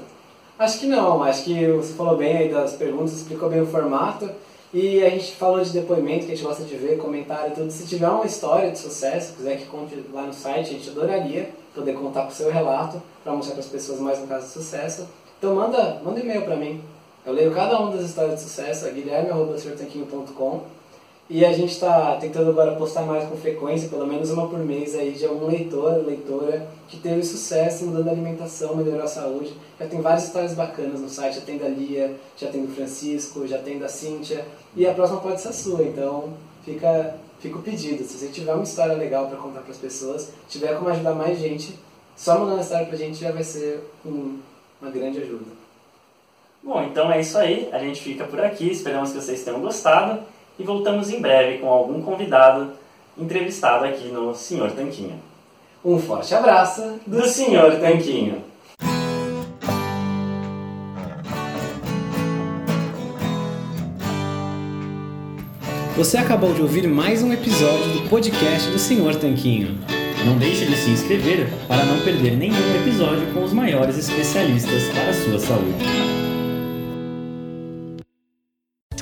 Acho 0.59 0.77
que 0.81 0.85
não. 0.87 1.23
Acho 1.23 1.45
que 1.45 1.67
você 1.67 1.93
falou 1.93 2.17
bem 2.17 2.35
aí 2.37 2.49
das 2.49 2.73
perguntas, 2.73 3.13
explicou 3.13 3.49
bem 3.49 3.61
o 3.61 3.65
formato. 3.65 4.29
E 4.73 5.01
a 5.01 5.09
gente 5.09 5.31
falou 5.35 5.61
de 5.61 5.71
depoimento, 5.71 6.25
que 6.25 6.33
a 6.33 6.35
gente 6.35 6.45
gosta 6.45 6.63
de 6.63 6.75
ver, 6.75 6.97
comentário 6.97 7.53
e 7.53 7.55
tudo. 7.55 7.71
Se 7.71 7.87
tiver 7.87 8.09
uma 8.09 8.25
história 8.25 8.69
de 8.69 8.77
sucesso, 8.77 9.33
quiser 9.35 9.57
que 9.57 9.65
conte 9.65 9.95
lá 10.13 10.23
no 10.23 10.33
site, 10.33 10.69
a 10.69 10.73
gente 10.73 10.89
adoraria 10.89 11.49
poder 11.73 11.93
contar 11.93 12.23
com 12.23 12.27
o 12.27 12.33
seu 12.33 12.51
relato, 12.51 13.01
para 13.23 13.31
mostrar 13.31 13.53
para 13.53 13.63
as 13.63 13.69
pessoas 13.69 14.01
mais 14.01 14.19
um 14.19 14.27
caso 14.27 14.47
de 14.47 14.51
sucesso. 14.51 15.07
Então 15.37 15.55
manda, 15.55 16.01
manda 16.03 16.19
e-mail 16.19 16.41
para 16.41 16.57
mim. 16.57 16.83
Eu 17.25 17.31
leio 17.33 17.51
cada 17.53 17.79
uma 17.79 17.95
das 17.95 18.05
histórias 18.05 18.35
de 18.35 18.41
sucesso, 18.41 18.85
é 18.85 18.91
guilherme.com 18.91 20.61
e 21.29 21.45
a 21.45 21.53
gente 21.53 21.73
está 21.73 22.15
tentando 22.15 22.49
agora 22.49 22.75
postar 22.75 23.03
mais 23.03 23.29
com 23.29 23.37
frequência, 23.37 23.87
pelo 23.87 24.07
menos 24.07 24.31
uma 24.31 24.47
por 24.47 24.57
mês 24.57 24.95
aí, 24.95 25.11
de 25.11 25.25
algum 25.25 25.45
leitor, 25.45 26.03
leitora 26.03 26.67
que 26.87 26.97
teve 26.97 27.23
sucesso 27.23 27.85
mudando 27.85 28.07
a 28.07 28.11
alimentação, 28.11 28.75
melhorou 28.75 29.03
a 29.03 29.07
saúde. 29.07 29.53
Já 29.79 29.85
tem 29.85 30.01
várias 30.01 30.25
histórias 30.25 30.55
bacanas 30.55 30.99
no 30.99 31.07
site, 31.07 31.35
já 31.35 31.41
tem 31.41 31.59
da 31.59 31.67
Lia, 31.67 32.15
já 32.35 32.47
tem 32.49 32.65
do 32.65 32.73
Francisco, 32.73 33.45
já 33.45 33.59
tem 33.59 33.77
da 33.77 33.87
Cíntia, 33.87 34.43
e 34.75 34.87
a 34.87 34.93
próxima 34.93 35.19
pode 35.21 35.39
ser 35.39 35.49
a 35.49 35.53
sua, 35.53 35.83
então 35.83 36.33
fica, 36.65 37.15
fica 37.39 37.59
o 37.59 37.61
pedido. 37.61 38.03
Se 38.03 38.17
você 38.17 38.29
tiver 38.29 38.55
uma 38.55 38.63
história 38.63 38.95
legal 38.95 39.27
para 39.27 39.37
contar 39.37 39.59
para 39.61 39.71
as 39.71 39.77
pessoas, 39.77 40.31
tiver 40.47 40.75
como 40.79 40.89
ajudar 40.89 41.13
mais 41.13 41.37
gente, 41.37 41.77
só 42.17 42.39
mandando 42.39 42.57
a 42.57 42.63
história 42.63 42.87
para 42.87 42.95
a 42.95 42.99
gente 42.99 43.19
já 43.19 43.31
vai 43.31 43.43
ser 43.43 43.83
um, 44.03 44.39
uma 44.81 44.89
grande 44.89 45.19
ajuda. 45.19 45.59
Bom, 46.63 46.81
então 46.81 47.11
é 47.11 47.21
isso 47.21 47.37
aí, 47.37 47.69
a 47.71 47.77
gente 47.77 48.01
fica 48.01 48.25
por 48.25 48.41
aqui, 48.41 48.71
esperamos 48.71 49.11
que 49.11 49.21
vocês 49.21 49.43
tenham 49.43 49.61
gostado 49.61 50.21
e 50.59 50.63
voltamos 50.63 51.09
em 51.09 51.21
breve 51.21 51.59
com 51.59 51.69
algum 51.69 52.01
convidado 52.01 52.73
entrevistado 53.17 53.85
aqui 53.85 54.09
no 54.09 54.35
Senhor 54.35 54.71
Tanquinho. 54.71 55.19
Um 55.83 55.97
forte 55.97 56.35
abraço 56.35 56.99
do 57.07 57.25
Senhor 57.25 57.77
Tanquinho. 57.79 58.43
Você 65.95 66.17
acabou 66.17 66.53
de 66.53 66.61
ouvir 66.61 66.87
mais 66.87 67.23
um 67.23 67.33
episódio 67.33 67.91
do 67.91 68.09
podcast 68.09 68.69
do 68.69 68.79
Senhor 68.79 69.15
Tanquinho. 69.15 69.77
Não 70.25 70.37
deixe 70.37 70.65
de 70.65 70.75
se 70.75 70.89
inscrever 70.91 71.49
para 71.67 71.83
não 71.85 71.99
perder 72.01 72.37
nenhum 72.37 72.75
episódio 72.81 73.33
com 73.33 73.43
os 73.43 73.53
maiores 73.53 73.97
especialistas 73.97 74.83
para 74.93 75.09
a 75.09 75.13
sua 75.13 75.39
saúde. 75.39 76.28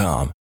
com. 0.00 0.32